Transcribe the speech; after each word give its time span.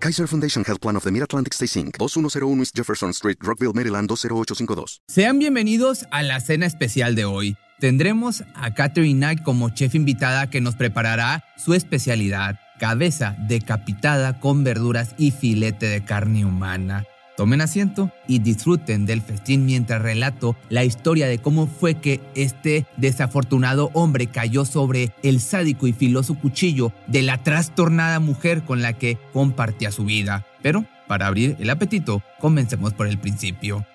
Kaiser 0.00 0.28
Foundation 0.28 0.64
Health 0.64 0.80
Plan 0.80 0.96
of 0.96 1.02
the 1.02 1.10
Mid-Atlantic 1.10 1.52
Stay 1.54 1.66
Inc., 1.66 1.98
2101 1.98 2.60
East 2.60 2.76
Jefferson 2.76 3.12
Street, 3.12 3.38
Rockville, 3.40 3.72
Maryland 3.72 4.08
20852. 4.08 5.02
Sean 5.08 5.38
bienvenidos 5.38 6.06
a 6.12 6.22
la 6.22 6.38
cena 6.40 6.66
especial 6.66 7.16
de 7.16 7.24
hoy. 7.24 7.56
Tendremos 7.80 8.44
a 8.54 8.74
Catherine 8.74 9.18
Knight 9.18 9.42
como 9.42 9.70
chef 9.70 9.94
invitada 9.94 10.50
que 10.50 10.60
nos 10.60 10.76
preparará 10.76 11.44
su 11.56 11.74
especialidad, 11.74 12.60
cabeza 12.78 13.36
decapitada 13.48 14.38
con 14.40 14.62
verduras 14.62 15.14
y 15.18 15.32
filete 15.32 15.86
de 15.86 16.04
carne 16.04 16.44
humana. 16.44 17.04
Tomen 17.38 17.60
asiento 17.60 18.10
y 18.26 18.40
disfruten 18.40 19.06
del 19.06 19.22
festín 19.22 19.64
mientras 19.64 20.02
relato 20.02 20.56
la 20.70 20.82
historia 20.82 21.28
de 21.28 21.38
cómo 21.38 21.68
fue 21.68 21.94
que 21.94 22.20
este 22.34 22.84
desafortunado 22.96 23.90
hombre 23.94 24.26
cayó 24.26 24.64
sobre 24.64 25.12
el 25.22 25.38
sádico 25.38 25.86
y 25.86 25.92
filoso 25.92 26.34
cuchillo 26.34 26.92
de 27.06 27.22
la 27.22 27.38
trastornada 27.38 28.18
mujer 28.18 28.64
con 28.64 28.82
la 28.82 28.94
que 28.94 29.18
compartía 29.32 29.92
su 29.92 30.04
vida. 30.04 30.46
Pero, 30.62 30.84
para 31.06 31.28
abrir 31.28 31.54
el 31.60 31.70
apetito, 31.70 32.24
comencemos 32.40 32.92
por 32.92 33.06
el 33.06 33.18
principio. 33.18 33.86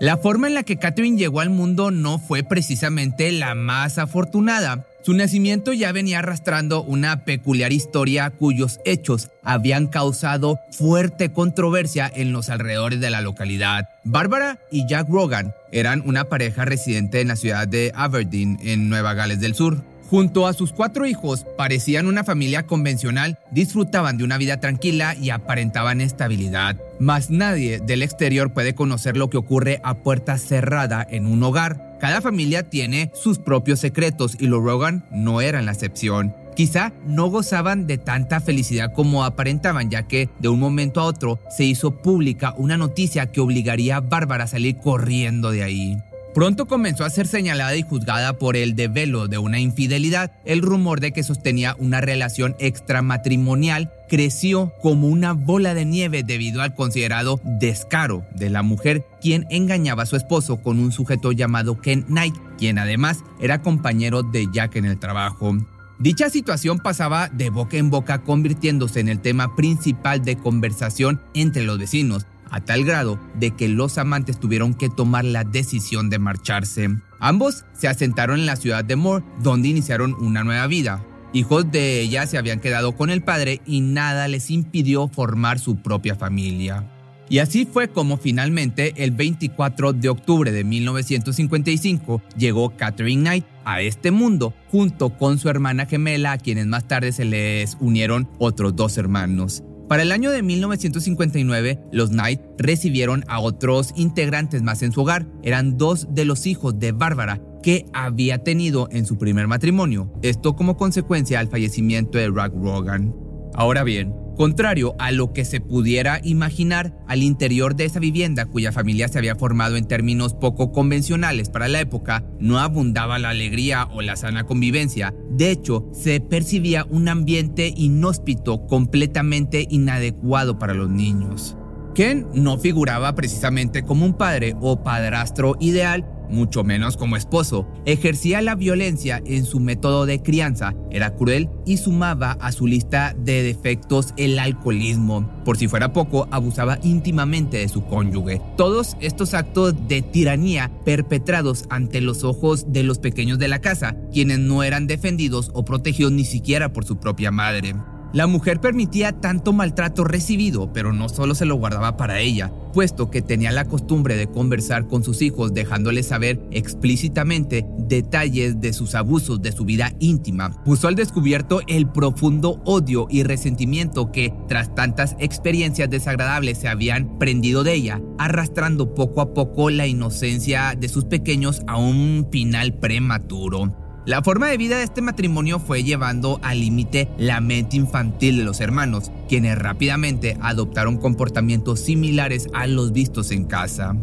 La 0.00 0.16
forma 0.18 0.48
en 0.48 0.54
la 0.54 0.64
que 0.64 0.76
Catherine 0.76 1.16
llegó 1.16 1.40
al 1.40 1.50
mundo 1.50 1.92
no 1.92 2.18
fue 2.18 2.42
precisamente 2.42 3.30
la 3.30 3.54
más 3.54 3.98
afortunada. 3.98 4.84
Su 5.02 5.14
nacimiento 5.14 5.72
ya 5.72 5.92
venía 5.92 6.18
arrastrando 6.18 6.82
una 6.82 7.24
peculiar 7.24 7.72
historia 7.72 8.30
cuyos 8.30 8.80
hechos 8.84 9.30
habían 9.42 9.86
causado 9.86 10.58
fuerte 10.72 11.30
controversia 11.30 12.10
en 12.12 12.32
los 12.32 12.48
alrededores 12.48 13.00
de 13.00 13.10
la 13.10 13.20
localidad. 13.20 13.88
Bárbara 14.02 14.58
y 14.72 14.88
Jack 14.88 15.08
Rogan 15.08 15.54
eran 15.70 16.02
una 16.06 16.24
pareja 16.24 16.64
residente 16.64 17.20
en 17.20 17.28
la 17.28 17.36
ciudad 17.36 17.68
de 17.68 17.92
Aberdeen, 17.94 18.58
en 18.62 18.88
Nueva 18.88 19.14
Gales 19.14 19.40
del 19.40 19.54
Sur. 19.54 19.93
Junto 20.10 20.46
a 20.46 20.52
sus 20.52 20.72
cuatro 20.72 21.06
hijos, 21.06 21.46
parecían 21.56 22.06
una 22.06 22.24
familia 22.24 22.66
convencional, 22.66 23.38
disfrutaban 23.50 24.18
de 24.18 24.24
una 24.24 24.38
vida 24.38 24.60
tranquila 24.60 25.14
y 25.14 25.30
aparentaban 25.30 26.00
estabilidad. 26.00 26.76
Mas 27.00 27.30
nadie 27.30 27.80
del 27.80 28.02
exterior 28.02 28.52
puede 28.52 28.74
conocer 28.74 29.16
lo 29.16 29.30
que 29.30 29.38
ocurre 29.38 29.80
a 29.82 29.94
puerta 29.94 30.36
cerrada 30.38 31.06
en 31.08 31.26
un 31.26 31.42
hogar. 31.42 31.96
Cada 32.00 32.20
familia 32.20 32.68
tiene 32.68 33.10
sus 33.14 33.38
propios 33.38 33.80
secretos 33.80 34.36
y 34.38 34.46
los 34.46 34.62
Rogan 34.62 35.06
no 35.10 35.40
eran 35.40 35.66
la 35.66 35.72
excepción. 35.72 36.34
Quizá 36.54 36.92
no 37.06 37.26
gozaban 37.30 37.86
de 37.86 37.98
tanta 37.98 38.40
felicidad 38.40 38.92
como 38.92 39.24
aparentaban, 39.24 39.90
ya 39.90 40.06
que 40.06 40.28
de 40.38 40.48
un 40.48 40.60
momento 40.60 41.00
a 41.00 41.04
otro 41.04 41.40
se 41.50 41.64
hizo 41.64 41.98
pública 42.02 42.54
una 42.56 42.76
noticia 42.76 43.32
que 43.32 43.40
obligaría 43.40 43.96
a 43.96 44.00
Bárbara 44.00 44.44
a 44.44 44.48
salir 44.48 44.76
corriendo 44.76 45.50
de 45.50 45.64
ahí. 45.64 45.98
Pronto 46.34 46.66
comenzó 46.66 47.04
a 47.04 47.10
ser 47.10 47.28
señalada 47.28 47.76
y 47.76 47.82
juzgada 47.82 48.32
por 48.32 48.56
el 48.56 48.74
develo 48.74 49.28
de 49.28 49.38
una 49.38 49.60
infidelidad. 49.60 50.32
El 50.44 50.62
rumor 50.62 50.98
de 50.98 51.12
que 51.12 51.22
sostenía 51.22 51.76
una 51.78 52.00
relación 52.00 52.56
extramatrimonial 52.58 53.92
creció 54.08 54.72
como 54.82 55.06
una 55.06 55.32
bola 55.32 55.74
de 55.74 55.84
nieve 55.84 56.24
debido 56.24 56.60
al 56.60 56.74
considerado 56.74 57.40
descaro 57.44 58.26
de 58.34 58.50
la 58.50 58.64
mujer, 58.64 59.06
quien 59.22 59.46
engañaba 59.48 60.02
a 60.02 60.06
su 60.06 60.16
esposo 60.16 60.56
con 60.56 60.80
un 60.80 60.90
sujeto 60.90 61.30
llamado 61.30 61.80
Ken 61.80 62.02
Knight, 62.02 62.34
quien 62.58 62.80
además 62.80 63.18
era 63.40 63.62
compañero 63.62 64.24
de 64.24 64.48
Jack 64.52 64.74
en 64.74 64.86
el 64.86 64.98
trabajo. 64.98 65.56
Dicha 66.00 66.28
situación 66.30 66.80
pasaba 66.80 67.28
de 67.28 67.50
boca 67.50 67.76
en 67.76 67.90
boca 67.90 68.22
convirtiéndose 68.22 68.98
en 68.98 69.08
el 69.08 69.20
tema 69.20 69.54
principal 69.54 70.24
de 70.24 70.36
conversación 70.36 71.20
entre 71.34 71.62
los 71.62 71.78
vecinos, 71.78 72.26
a 72.54 72.60
tal 72.60 72.84
grado 72.84 73.18
de 73.34 73.50
que 73.50 73.68
los 73.68 73.98
amantes 73.98 74.38
tuvieron 74.38 74.74
que 74.74 74.88
tomar 74.88 75.24
la 75.24 75.42
decisión 75.42 76.08
de 76.08 76.20
marcharse. 76.20 76.88
Ambos 77.18 77.64
se 77.72 77.88
asentaron 77.88 78.38
en 78.38 78.46
la 78.46 78.54
ciudad 78.54 78.84
de 78.84 78.94
Moore, 78.94 79.24
donde 79.42 79.68
iniciaron 79.68 80.14
una 80.14 80.44
nueva 80.44 80.68
vida. 80.68 81.04
Hijos 81.32 81.72
de 81.72 82.00
ella 82.00 82.26
se 82.28 82.38
habían 82.38 82.60
quedado 82.60 82.92
con 82.92 83.10
el 83.10 83.24
padre 83.24 83.60
y 83.66 83.80
nada 83.80 84.28
les 84.28 84.52
impidió 84.52 85.08
formar 85.08 85.58
su 85.58 85.82
propia 85.82 86.14
familia. 86.14 86.88
Y 87.28 87.38
así 87.38 87.66
fue 87.66 87.88
como 87.88 88.18
finalmente 88.18 88.94
el 89.02 89.10
24 89.10 89.92
de 89.92 90.08
octubre 90.10 90.52
de 90.52 90.62
1955 90.62 92.22
llegó 92.36 92.76
Catherine 92.76 93.22
Knight 93.22 93.46
a 93.64 93.80
este 93.80 94.12
mundo 94.12 94.54
junto 94.70 95.16
con 95.16 95.38
su 95.38 95.48
hermana 95.48 95.86
gemela 95.86 96.32
a 96.32 96.38
quienes 96.38 96.66
más 96.66 96.86
tarde 96.86 97.10
se 97.10 97.24
les 97.24 97.76
unieron 97.80 98.28
otros 98.38 98.76
dos 98.76 98.96
hermanos. 98.96 99.64
Para 99.88 100.02
el 100.02 100.12
año 100.12 100.30
de 100.30 100.42
1959, 100.42 101.78
los 101.92 102.10
Knight 102.10 102.40
recibieron 102.56 103.24
a 103.28 103.40
otros 103.40 103.92
integrantes 103.96 104.62
más 104.62 104.82
en 104.82 104.92
su 104.92 105.02
hogar. 105.02 105.26
Eran 105.42 105.76
dos 105.76 106.08
de 106.10 106.24
los 106.24 106.46
hijos 106.46 106.78
de 106.78 106.92
Bárbara 106.92 107.40
que 107.62 107.86
había 107.92 108.38
tenido 108.38 108.88
en 108.90 109.06
su 109.06 109.18
primer 109.18 109.46
matrimonio, 109.46 110.12
esto 110.22 110.54
como 110.54 110.76
consecuencia 110.76 111.40
al 111.40 111.48
fallecimiento 111.48 112.18
de 112.18 112.30
Rack 112.30 112.52
Rogan. 112.54 113.14
Ahora 113.54 113.84
bien, 113.84 114.14
Contrario 114.36 114.96
a 114.98 115.12
lo 115.12 115.32
que 115.32 115.44
se 115.44 115.60
pudiera 115.60 116.20
imaginar, 116.24 116.96
al 117.06 117.22
interior 117.22 117.76
de 117.76 117.84
esa 117.84 118.00
vivienda 118.00 118.46
cuya 118.46 118.72
familia 118.72 119.06
se 119.06 119.18
había 119.18 119.36
formado 119.36 119.76
en 119.76 119.86
términos 119.86 120.34
poco 120.34 120.72
convencionales 120.72 121.50
para 121.50 121.68
la 121.68 121.80
época, 121.80 122.24
no 122.40 122.58
abundaba 122.58 123.18
la 123.18 123.30
alegría 123.30 123.88
o 123.92 124.02
la 124.02 124.16
sana 124.16 124.44
convivencia. 124.44 125.14
De 125.30 125.50
hecho, 125.50 125.88
se 125.92 126.20
percibía 126.20 126.84
un 126.90 127.08
ambiente 127.08 127.72
inhóspito 127.76 128.66
completamente 128.66 129.66
inadecuado 129.70 130.58
para 130.58 130.74
los 130.74 130.90
niños. 130.90 131.56
Ken 131.94 132.26
no 132.34 132.58
figuraba 132.58 133.14
precisamente 133.14 133.84
como 133.84 134.04
un 134.04 134.14
padre 134.14 134.56
o 134.60 134.82
padrastro 134.82 135.56
ideal, 135.60 136.04
mucho 136.28 136.64
menos 136.64 136.96
como 136.96 137.16
esposo. 137.16 137.66
Ejercía 137.84 138.42
la 138.42 138.54
violencia 138.54 139.22
en 139.24 139.44
su 139.44 139.60
método 139.60 140.06
de 140.06 140.22
crianza, 140.22 140.74
era 140.90 141.14
cruel 141.14 141.48
y 141.66 141.76
sumaba 141.76 142.32
a 142.40 142.52
su 142.52 142.66
lista 142.66 143.14
de 143.18 143.42
defectos 143.42 144.14
el 144.16 144.38
alcoholismo. 144.38 145.30
Por 145.44 145.56
si 145.56 145.68
fuera 145.68 145.92
poco, 145.92 146.28
abusaba 146.30 146.78
íntimamente 146.82 147.58
de 147.58 147.68
su 147.68 147.84
cónyuge. 147.84 148.40
Todos 148.56 148.96
estos 149.00 149.34
actos 149.34 149.74
de 149.88 150.02
tiranía 150.02 150.70
perpetrados 150.84 151.64
ante 151.70 152.00
los 152.00 152.24
ojos 152.24 152.72
de 152.72 152.82
los 152.82 152.98
pequeños 152.98 153.38
de 153.38 153.48
la 153.48 153.60
casa, 153.60 153.96
quienes 154.12 154.38
no 154.38 154.62
eran 154.62 154.86
defendidos 154.86 155.50
o 155.54 155.64
protegidos 155.64 156.12
ni 156.12 156.24
siquiera 156.24 156.72
por 156.72 156.84
su 156.84 156.98
propia 156.98 157.30
madre. 157.30 157.74
La 158.14 158.28
mujer 158.28 158.60
permitía 158.60 159.10
tanto 159.10 159.52
maltrato 159.52 160.04
recibido, 160.04 160.72
pero 160.72 160.92
no 160.92 161.08
solo 161.08 161.34
se 161.34 161.46
lo 161.46 161.56
guardaba 161.56 161.96
para 161.96 162.20
ella, 162.20 162.52
puesto 162.72 163.10
que 163.10 163.22
tenía 163.22 163.50
la 163.50 163.64
costumbre 163.64 164.16
de 164.16 164.28
conversar 164.28 164.86
con 164.86 165.02
sus 165.02 165.20
hijos 165.20 165.52
dejándoles 165.52 166.06
saber 166.06 166.40
explícitamente 166.52 167.66
detalles 167.76 168.60
de 168.60 168.72
sus 168.72 168.94
abusos 168.94 169.42
de 169.42 169.50
su 169.50 169.64
vida 169.64 169.92
íntima. 169.98 170.62
Puso 170.62 170.86
al 170.86 170.94
descubierto 170.94 171.62
el 171.66 171.88
profundo 171.88 172.62
odio 172.64 173.08
y 173.10 173.24
resentimiento 173.24 174.12
que, 174.12 174.32
tras 174.46 174.72
tantas 174.76 175.16
experiencias 175.18 175.90
desagradables, 175.90 176.58
se 176.58 176.68
habían 176.68 177.18
prendido 177.18 177.64
de 177.64 177.74
ella, 177.74 178.00
arrastrando 178.18 178.94
poco 178.94 179.22
a 179.22 179.34
poco 179.34 179.70
la 179.70 179.88
inocencia 179.88 180.76
de 180.78 180.88
sus 180.88 181.06
pequeños 181.06 181.62
a 181.66 181.78
un 181.78 182.28
final 182.30 182.74
prematuro. 182.74 183.83
La 184.06 184.22
forma 184.22 184.48
de 184.48 184.58
vida 184.58 184.76
de 184.76 184.84
este 184.84 185.00
matrimonio 185.00 185.58
fue 185.58 185.82
llevando 185.82 186.38
al 186.42 186.60
límite 186.60 187.08
la 187.16 187.40
mente 187.40 187.76
infantil 187.76 188.36
de 188.36 188.44
los 188.44 188.60
hermanos, 188.60 189.10
quienes 189.30 189.58
rápidamente 189.58 190.36
adoptaron 190.42 190.98
comportamientos 190.98 191.80
similares 191.80 192.48
a 192.52 192.66
los 192.66 192.92
vistos 192.92 193.30
en 193.30 193.44
casa. 193.44 193.96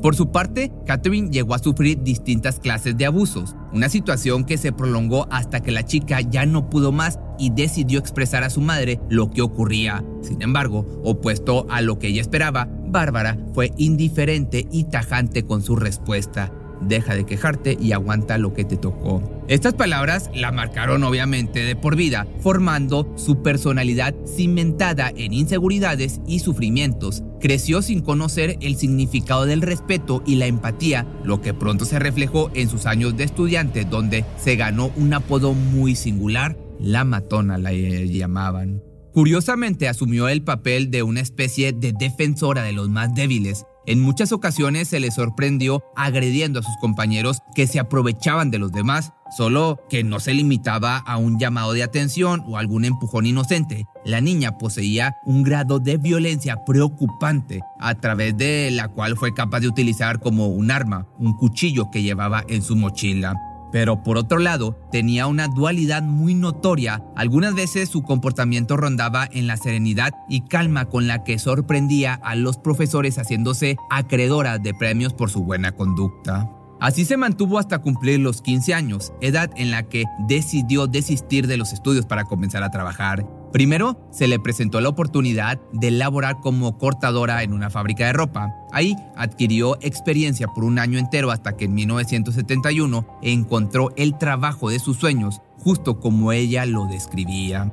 Por 0.00 0.14
su 0.14 0.30
parte, 0.30 0.70
Catherine 0.86 1.30
llegó 1.30 1.54
a 1.54 1.58
sufrir 1.58 2.04
distintas 2.04 2.60
clases 2.60 2.96
de 2.96 3.06
abusos, 3.06 3.56
una 3.72 3.88
situación 3.88 4.44
que 4.44 4.58
se 4.58 4.70
prolongó 4.70 5.26
hasta 5.32 5.60
que 5.60 5.72
la 5.72 5.84
chica 5.84 6.20
ya 6.20 6.46
no 6.46 6.70
pudo 6.70 6.92
más 6.92 7.18
y 7.36 7.50
decidió 7.50 7.98
expresar 7.98 8.44
a 8.44 8.50
su 8.50 8.60
madre 8.60 9.00
lo 9.10 9.28
que 9.28 9.42
ocurría. 9.42 10.04
Sin 10.22 10.40
embargo, 10.40 10.86
opuesto 11.02 11.66
a 11.68 11.80
lo 11.80 11.98
que 11.98 12.06
ella 12.06 12.20
esperaba, 12.20 12.68
Bárbara 12.86 13.36
fue 13.54 13.72
indiferente 13.76 14.68
y 14.70 14.84
tajante 14.84 15.42
con 15.42 15.62
su 15.62 15.74
respuesta 15.74 16.52
deja 16.80 17.14
de 17.14 17.26
quejarte 17.26 17.76
y 17.80 17.92
aguanta 17.92 18.38
lo 18.38 18.52
que 18.54 18.64
te 18.64 18.76
tocó. 18.76 19.37
Estas 19.48 19.72
palabras 19.72 20.30
la 20.34 20.52
marcaron 20.52 21.04
obviamente 21.04 21.60
de 21.60 21.74
por 21.74 21.96
vida, 21.96 22.26
formando 22.40 23.10
su 23.16 23.42
personalidad 23.42 24.14
cimentada 24.26 25.10
en 25.16 25.32
inseguridades 25.32 26.20
y 26.26 26.40
sufrimientos. 26.40 27.22
Creció 27.40 27.80
sin 27.80 28.02
conocer 28.02 28.58
el 28.60 28.76
significado 28.76 29.46
del 29.46 29.62
respeto 29.62 30.22
y 30.26 30.34
la 30.34 30.44
empatía, 30.44 31.06
lo 31.24 31.40
que 31.40 31.54
pronto 31.54 31.86
se 31.86 31.98
reflejó 31.98 32.50
en 32.52 32.68
sus 32.68 32.84
años 32.84 33.16
de 33.16 33.24
estudiante, 33.24 33.86
donde 33.86 34.26
se 34.36 34.56
ganó 34.56 34.90
un 34.96 35.14
apodo 35.14 35.54
muy 35.54 35.96
singular, 35.96 36.58
la 36.78 37.04
matona 37.04 37.56
la 37.56 37.72
llamaban. 37.72 38.82
Curiosamente 39.14 39.88
asumió 39.88 40.28
el 40.28 40.42
papel 40.42 40.90
de 40.90 41.02
una 41.02 41.20
especie 41.20 41.72
de 41.72 41.94
defensora 41.98 42.62
de 42.62 42.72
los 42.72 42.90
más 42.90 43.14
débiles. 43.14 43.64
En 43.88 44.00
muchas 44.00 44.32
ocasiones 44.32 44.88
se 44.88 45.00
le 45.00 45.10
sorprendió 45.10 45.82
agrediendo 45.96 46.60
a 46.60 46.62
sus 46.62 46.76
compañeros 46.76 47.38
que 47.54 47.66
se 47.66 47.80
aprovechaban 47.80 48.50
de 48.50 48.58
los 48.58 48.70
demás, 48.70 49.14
solo 49.34 49.80
que 49.88 50.04
no 50.04 50.20
se 50.20 50.34
limitaba 50.34 50.98
a 50.98 51.16
un 51.16 51.38
llamado 51.38 51.72
de 51.72 51.82
atención 51.82 52.44
o 52.46 52.58
algún 52.58 52.84
empujón 52.84 53.24
inocente. 53.24 53.86
La 54.04 54.20
niña 54.20 54.58
poseía 54.58 55.16
un 55.24 55.42
grado 55.42 55.78
de 55.78 55.96
violencia 55.96 56.66
preocupante, 56.66 57.62
a 57.80 57.94
través 57.94 58.36
de 58.36 58.70
la 58.70 58.88
cual 58.88 59.16
fue 59.16 59.32
capaz 59.32 59.60
de 59.60 59.68
utilizar 59.68 60.20
como 60.20 60.48
un 60.48 60.70
arma, 60.70 61.06
un 61.18 61.34
cuchillo 61.38 61.90
que 61.90 62.02
llevaba 62.02 62.44
en 62.46 62.60
su 62.60 62.76
mochila. 62.76 63.47
Pero 63.72 64.02
por 64.02 64.18
otro 64.18 64.38
lado, 64.38 64.78
tenía 64.90 65.26
una 65.26 65.48
dualidad 65.48 66.02
muy 66.02 66.34
notoria. 66.34 67.02
Algunas 67.16 67.54
veces 67.54 67.88
su 67.88 68.02
comportamiento 68.02 68.76
rondaba 68.76 69.28
en 69.30 69.46
la 69.46 69.56
serenidad 69.56 70.12
y 70.28 70.42
calma 70.42 70.86
con 70.86 71.06
la 71.06 71.24
que 71.24 71.38
sorprendía 71.38 72.14
a 72.14 72.34
los 72.34 72.58
profesores 72.58 73.16
haciéndose 73.16 73.76
acreedora 73.90 74.58
de 74.58 74.74
premios 74.74 75.12
por 75.12 75.30
su 75.30 75.42
buena 75.42 75.72
conducta. 75.72 76.50
Así 76.80 77.04
se 77.04 77.16
mantuvo 77.16 77.58
hasta 77.58 77.80
cumplir 77.80 78.20
los 78.20 78.40
15 78.40 78.72
años, 78.72 79.12
edad 79.20 79.50
en 79.56 79.72
la 79.72 79.88
que 79.88 80.04
decidió 80.28 80.86
desistir 80.86 81.48
de 81.48 81.56
los 81.56 81.72
estudios 81.72 82.06
para 82.06 82.24
comenzar 82.24 82.62
a 82.62 82.70
trabajar. 82.70 83.26
Primero, 83.52 84.08
se 84.10 84.28
le 84.28 84.38
presentó 84.38 84.80
la 84.80 84.90
oportunidad 84.90 85.58
de 85.72 85.90
laborar 85.90 86.40
como 86.40 86.76
cortadora 86.76 87.42
en 87.42 87.52
una 87.52 87.70
fábrica 87.70 88.06
de 88.06 88.12
ropa. 88.12 88.54
Ahí 88.72 88.94
adquirió 89.16 89.78
experiencia 89.80 90.48
por 90.48 90.64
un 90.64 90.78
año 90.78 90.98
entero 90.98 91.30
hasta 91.30 91.56
que 91.56 91.64
en 91.64 91.74
1971 91.74 93.06
encontró 93.22 93.90
el 93.96 94.18
trabajo 94.18 94.68
de 94.68 94.78
sus 94.78 94.98
sueños, 94.98 95.40
justo 95.58 95.98
como 95.98 96.32
ella 96.32 96.66
lo 96.66 96.86
describía. 96.86 97.72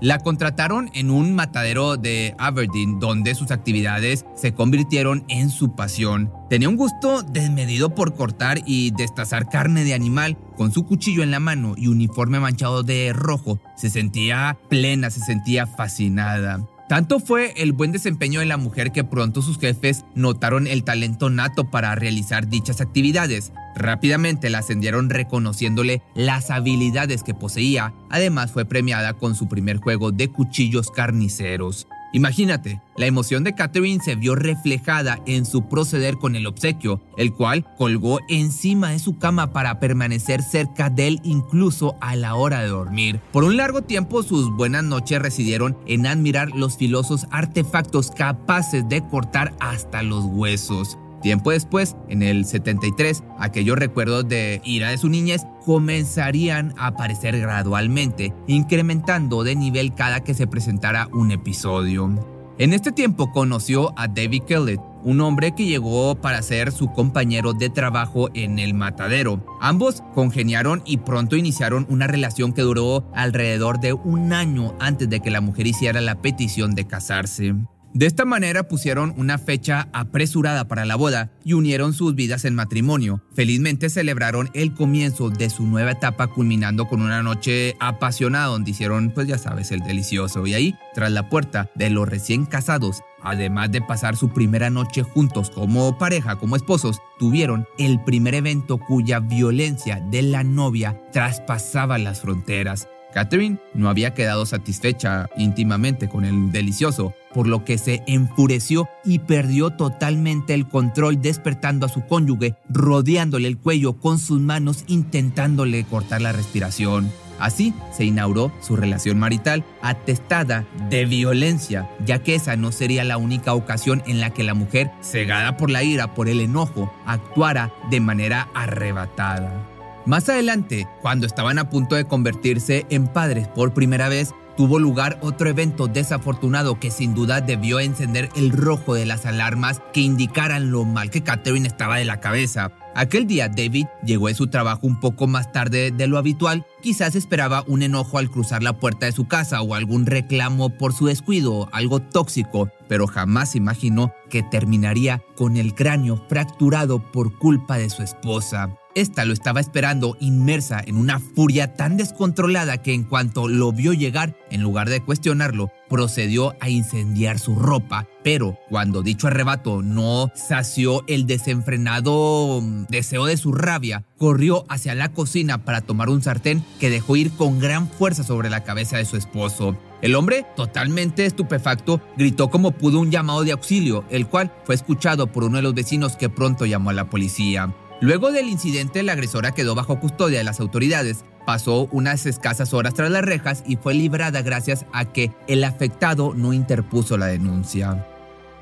La 0.00 0.18
contrataron 0.18 0.90
en 0.92 1.10
un 1.10 1.34
matadero 1.34 1.96
de 1.96 2.34
Aberdeen 2.38 3.00
donde 3.00 3.34
sus 3.34 3.50
actividades 3.50 4.26
se 4.34 4.52
convirtieron 4.52 5.24
en 5.28 5.48
su 5.48 5.74
pasión. 5.74 6.30
Tenía 6.50 6.68
un 6.68 6.76
gusto 6.76 7.22
desmedido 7.22 7.94
por 7.94 8.14
cortar 8.14 8.60
y 8.66 8.90
destazar 8.90 9.48
carne 9.48 9.84
de 9.84 9.94
animal. 9.94 10.36
Con 10.56 10.70
su 10.70 10.84
cuchillo 10.84 11.22
en 11.22 11.30
la 11.30 11.40
mano 11.40 11.74
y 11.76 11.88
uniforme 11.88 12.40
manchado 12.40 12.82
de 12.82 13.12
rojo, 13.14 13.58
se 13.74 13.88
sentía 13.88 14.58
plena, 14.68 15.10
se 15.10 15.20
sentía 15.20 15.66
fascinada. 15.66 16.60
Tanto 16.88 17.18
fue 17.18 17.52
el 17.56 17.72
buen 17.72 17.90
desempeño 17.90 18.38
de 18.38 18.46
la 18.46 18.58
mujer 18.58 18.92
que 18.92 19.02
pronto 19.02 19.42
sus 19.42 19.58
jefes 19.58 20.04
notaron 20.14 20.68
el 20.68 20.84
talento 20.84 21.30
nato 21.30 21.68
para 21.68 21.96
realizar 21.96 22.46
dichas 22.46 22.80
actividades. 22.80 23.52
Rápidamente 23.74 24.50
la 24.50 24.58
ascendieron 24.58 25.10
reconociéndole 25.10 26.02
las 26.14 26.50
habilidades 26.50 27.24
que 27.24 27.34
poseía. 27.34 27.92
Además 28.08 28.52
fue 28.52 28.66
premiada 28.66 29.14
con 29.14 29.34
su 29.34 29.48
primer 29.48 29.78
juego 29.78 30.12
de 30.12 30.28
cuchillos 30.28 30.92
carniceros. 30.92 31.88
Imagínate, 32.12 32.80
la 32.96 33.06
emoción 33.06 33.44
de 33.44 33.54
Catherine 33.54 34.02
se 34.02 34.14
vio 34.14 34.34
reflejada 34.34 35.18
en 35.26 35.44
su 35.44 35.68
proceder 35.68 36.16
con 36.16 36.36
el 36.36 36.46
obsequio, 36.46 37.02
el 37.16 37.32
cual 37.32 37.66
colgó 37.76 38.20
encima 38.28 38.90
de 38.90 38.98
su 38.98 39.18
cama 39.18 39.52
para 39.52 39.80
permanecer 39.80 40.42
cerca 40.42 40.88
de 40.88 41.08
él 41.08 41.20
incluso 41.24 41.96
a 42.00 42.16
la 42.16 42.34
hora 42.34 42.60
de 42.60 42.68
dormir. 42.68 43.20
Por 43.32 43.44
un 43.44 43.56
largo 43.56 43.82
tiempo 43.82 44.22
sus 44.22 44.50
buenas 44.56 44.84
noches 44.84 45.20
residieron 45.20 45.76
en 45.86 46.06
admirar 46.06 46.50
los 46.50 46.76
filosos 46.76 47.26
artefactos 47.30 48.10
capaces 48.10 48.88
de 48.88 49.06
cortar 49.06 49.54
hasta 49.60 50.02
los 50.02 50.24
huesos. 50.24 50.98
Tiempo 51.22 51.50
después, 51.50 51.96
en 52.08 52.22
el 52.22 52.44
73, 52.44 53.24
aquellos 53.38 53.78
recuerdos 53.78 54.28
de 54.28 54.60
ira 54.64 54.90
de 54.90 54.98
su 54.98 55.08
niñez 55.08 55.42
comenzarían 55.64 56.74
a 56.76 56.88
aparecer 56.88 57.38
gradualmente, 57.38 58.32
incrementando 58.46 59.42
de 59.42 59.56
nivel 59.56 59.94
cada 59.94 60.22
que 60.22 60.34
se 60.34 60.46
presentara 60.46 61.08
un 61.12 61.32
episodio. 61.32 62.14
En 62.58 62.72
este 62.72 62.90
tiempo 62.90 63.32
conoció 63.32 63.92
a 63.98 64.08
David 64.08 64.44
Kellett, 64.44 64.80
un 65.02 65.20
hombre 65.20 65.54
que 65.54 65.66
llegó 65.66 66.14
para 66.14 66.40
ser 66.40 66.72
su 66.72 66.90
compañero 66.90 67.52
de 67.52 67.68
trabajo 67.68 68.30
en 68.32 68.58
el 68.58 68.72
matadero. 68.72 69.44
Ambos 69.60 70.02
congeniaron 70.14 70.82
y 70.86 70.96
pronto 70.96 71.36
iniciaron 71.36 71.86
una 71.90 72.06
relación 72.06 72.54
que 72.54 72.62
duró 72.62 73.10
alrededor 73.14 73.78
de 73.78 73.92
un 73.92 74.32
año 74.32 74.74
antes 74.80 75.10
de 75.10 75.20
que 75.20 75.30
la 75.30 75.42
mujer 75.42 75.66
hiciera 75.66 76.00
la 76.00 76.22
petición 76.22 76.74
de 76.74 76.86
casarse. 76.86 77.54
De 77.96 78.04
esta 78.04 78.26
manera 78.26 78.68
pusieron 78.68 79.14
una 79.16 79.38
fecha 79.38 79.88
apresurada 79.94 80.68
para 80.68 80.84
la 80.84 80.96
boda 80.96 81.30
y 81.46 81.54
unieron 81.54 81.94
sus 81.94 82.14
vidas 82.14 82.44
en 82.44 82.54
matrimonio. 82.54 83.22
Felizmente 83.32 83.88
celebraron 83.88 84.50
el 84.52 84.74
comienzo 84.74 85.30
de 85.30 85.48
su 85.48 85.66
nueva 85.66 85.92
etapa 85.92 86.26
culminando 86.26 86.88
con 86.88 87.00
una 87.00 87.22
noche 87.22 87.74
apasionada 87.80 88.48
donde 88.48 88.72
hicieron, 88.72 89.12
pues 89.14 89.28
ya 89.28 89.38
sabes, 89.38 89.72
el 89.72 89.80
delicioso. 89.80 90.46
Y 90.46 90.52
ahí, 90.52 90.74
tras 90.92 91.10
la 91.10 91.30
puerta 91.30 91.70
de 91.74 91.88
los 91.88 92.06
recién 92.06 92.44
casados, 92.44 93.00
además 93.22 93.72
de 93.72 93.80
pasar 93.80 94.14
su 94.14 94.28
primera 94.28 94.68
noche 94.68 95.02
juntos 95.02 95.48
como 95.48 95.96
pareja, 95.96 96.36
como 96.36 96.56
esposos, 96.56 97.00
tuvieron 97.18 97.66
el 97.78 98.04
primer 98.04 98.34
evento 98.34 98.76
cuya 98.76 99.20
violencia 99.20 100.02
de 100.10 100.20
la 100.20 100.44
novia 100.44 101.00
traspasaba 101.12 101.96
las 101.96 102.20
fronteras. 102.20 102.88
Catherine 103.16 103.58
no 103.72 103.88
había 103.88 104.12
quedado 104.12 104.44
satisfecha 104.44 105.30
íntimamente 105.38 106.06
con 106.06 106.26
el 106.26 106.52
delicioso, 106.52 107.14
por 107.36 107.46
lo 107.48 107.66
que 107.66 107.76
se 107.76 108.02
enfureció 108.06 108.88
y 109.04 109.18
perdió 109.18 109.68
totalmente 109.68 110.54
el 110.54 110.66
control 110.66 111.20
despertando 111.20 111.84
a 111.84 111.90
su 111.90 112.06
cónyuge, 112.06 112.54
rodeándole 112.70 113.46
el 113.46 113.58
cuello 113.58 113.98
con 113.98 114.18
sus 114.18 114.40
manos 114.40 114.84
intentándole 114.86 115.84
cortar 115.84 116.22
la 116.22 116.32
respiración. 116.32 117.12
Así 117.38 117.74
se 117.92 118.06
inauguró 118.06 118.50
su 118.62 118.74
relación 118.74 119.18
marital 119.18 119.66
atestada 119.82 120.66
de 120.88 121.04
violencia, 121.04 121.90
ya 122.06 122.22
que 122.22 122.36
esa 122.36 122.56
no 122.56 122.72
sería 122.72 123.04
la 123.04 123.18
única 123.18 123.52
ocasión 123.52 124.02
en 124.06 124.18
la 124.18 124.30
que 124.30 124.42
la 124.42 124.54
mujer, 124.54 124.90
cegada 125.02 125.58
por 125.58 125.68
la 125.68 125.82
ira, 125.82 126.14
por 126.14 126.30
el 126.30 126.40
enojo, 126.40 126.90
actuara 127.04 127.70
de 127.90 128.00
manera 128.00 128.48
arrebatada. 128.54 129.68
Más 130.06 130.26
adelante, 130.30 130.88
cuando 131.02 131.26
estaban 131.26 131.58
a 131.58 131.68
punto 131.68 131.96
de 131.96 132.06
convertirse 132.06 132.86
en 132.88 133.08
padres 133.08 133.46
por 133.48 133.74
primera 133.74 134.08
vez, 134.08 134.32
tuvo 134.56 134.78
lugar 134.78 135.18
otro 135.20 135.48
evento 135.48 135.86
desafortunado 135.86 136.80
que 136.80 136.90
sin 136.90 137.14
duda 137.14 137.40
debió 137.40 137.80
encender 137.80 138.30
el 138.36 138.50
rojo 138.50 138.94
de 138.94 139.06
las 139.06 139.26
alarmas 139.26 139.82
que 139.92 140.00
indicaran 140.00 140.70
lo 140.70 140.84
mal 140.84 141.10
que 141.10 141.22
Catherine 141.22 141.68
estaba 141.68 141.96
de 141.96 142.04
la 142.04 142.20
cabeza. 142.20 142.72
Aquel 142.96 143.26
día 143.26 143.50
David 143.50 143.88
llegó 144.06 144.28
a 144.28 144.32
su 144.32 144.46
trabajo 144.46 144.86
un 144.86 144.98
poco 144.98 145.26
más 145.26 145.52
tarde 145.52 145.90
de 145.90 146.06
lo 146.06 146.16
habitual, 146.16 146.64
quizás 146.80 147.14
esperaba 147.14 147.62
un 147.66 147.82
enojo 147.82 148.16
al 148.16 148.30
cruzar 148.30 148.62
la 148.62 148.72
puerta 148.72 149.04
de 149.04 149.12
su 149.12 149.28
casa 149.28 149.60
o 149.60 149.74
algún 149.74 150.06
reclamo 150.06 150.70
por 150.70 150.94
su 150.94 151.04
descuido, 151.04 151.68
algo 151.72 152.00
tóxico, 152.00 152.70
pero 152.88 153.06
jamás 153.06 153.54
imaginó 153.54 154.14
que 154.30 154.42
terminaría 154.42 155.22
con 155.36 155.58
el 155.58 155.74
cráneo 155.74 156.24
fracturado 156.26 157.12
por 157.12 157.36
culpa 157.36 157.76
de 157.76 157.90
su 157.90 158.02
esposa. 158.02 158.74
Esta 158.94 159.26
lo 159.26 159.34
estaba 159.34 159.60
esperando 159.60 160.16
inmersa 160.20 160.82
en 160.82 160.96
una 160.96 161.20
furia 161.20 161.74
tan 161.74 161.98
descontrolada 161.98 162.78
que 162.78 162.94
en 162.94 163.04
cuanto 163.04 163.46
lo 163.46 163.70
vio 163.72 163.92
llegar, 163.92 164.34
en 164.50 164.62
lugar 164.62 164.88
de 164.88 165.02
cuestionarlo, 165.02 165.70
procedió 165.88 166.54
a 166.60 166.68
incendiar 166.68 167.38
su 167.38 167.54
ropa. 167.54 168.06
Pero 168.22 168.58
cuando 168.68 169.02
dicho 169.02 169.28
arrebato 169.28 169.82
no 169.82 170.30
sació 170.34 171.04
el 171.06 171.26
desenfrenado 171.26 172.60
mm, 172.60 172.86
deseo 172.88 173.26
de 173.26 173.36
su 173.36 173.52
rabia, 173.52 174.04
corrió 174.18 174.64
hacia 174.68 174.94
la 174.94 175.12
cocina 175.12 175.64
para 175.64 175.80
tomar 175.80 176.08
un 176.08 176.22
sartén 176.22 176.64
que 176.80 176.90
dejó 176.90 177.16
ir 177.16 177.30
con 177.32 177.58
gran 177.58 177.88
fuerza 177.88 178.24
sobre 178.24 178.50
la 178.50 178.64
cabeza 178.64 178.96
de 178.96 179.04
su 179.04 179.16
esposo. 179.16 179.76
El 180.02 180.14
hombre, 180.14 180.44
totalmente 180.56 181.24
estupefacto, 181.24 182.00
gritó 182.16 182.50
como 182.50 182.72
pudo 182.72 183.00
un 183.00 183.10
llamado 183.10 183.44
de 183.44 183.52
auxilio, 183.52 184.04
el 184.10 184.26
cual 184.26 184.52
fue 184.64 184.74
escuchado 184.74 185.26
por 185.28 185.44
uno 185.44 185.56
de 185.56 185.62
los 185.62 185.74
vecinos 185.74 186.16
que 186.16 186.28
pronto 186.28 186.66
llamó 186.66 186.90
a 186.90 186.94
la 186.94 187.08
policía. 187.08 187.74
Luego 188.00 188.30
del 188.30 188.48
incidente, 188.48 189.02
la 189.02 189.12
agresora 189.12 189.52
quedó 189.52 189.74
bajo 189.74 189.98
custodia 189.98 190.38
de 190.38 190.44
las 190.44 190.60
autoridades. 190.60 191.24
Pasó 191.46 191.88
unas 191.92 192.26
escasas 192.26 192.74
horas 192.74 192.94
tras 192.94 193.10
las 193.10 193.22
rejas 193.22 193.62
y 193.66 193.76
fue 193.76 193.94
librada 193.94 194.42
gracias 194.42 194.84
a 194.92 195.04
que 195.04 195.32
el 195.46 195.62
afectado 195.64 196.34
no 196.34 196.52
interpuso 196.52 197.16
la 197.16 197.26
denuncia. 197.26 198.04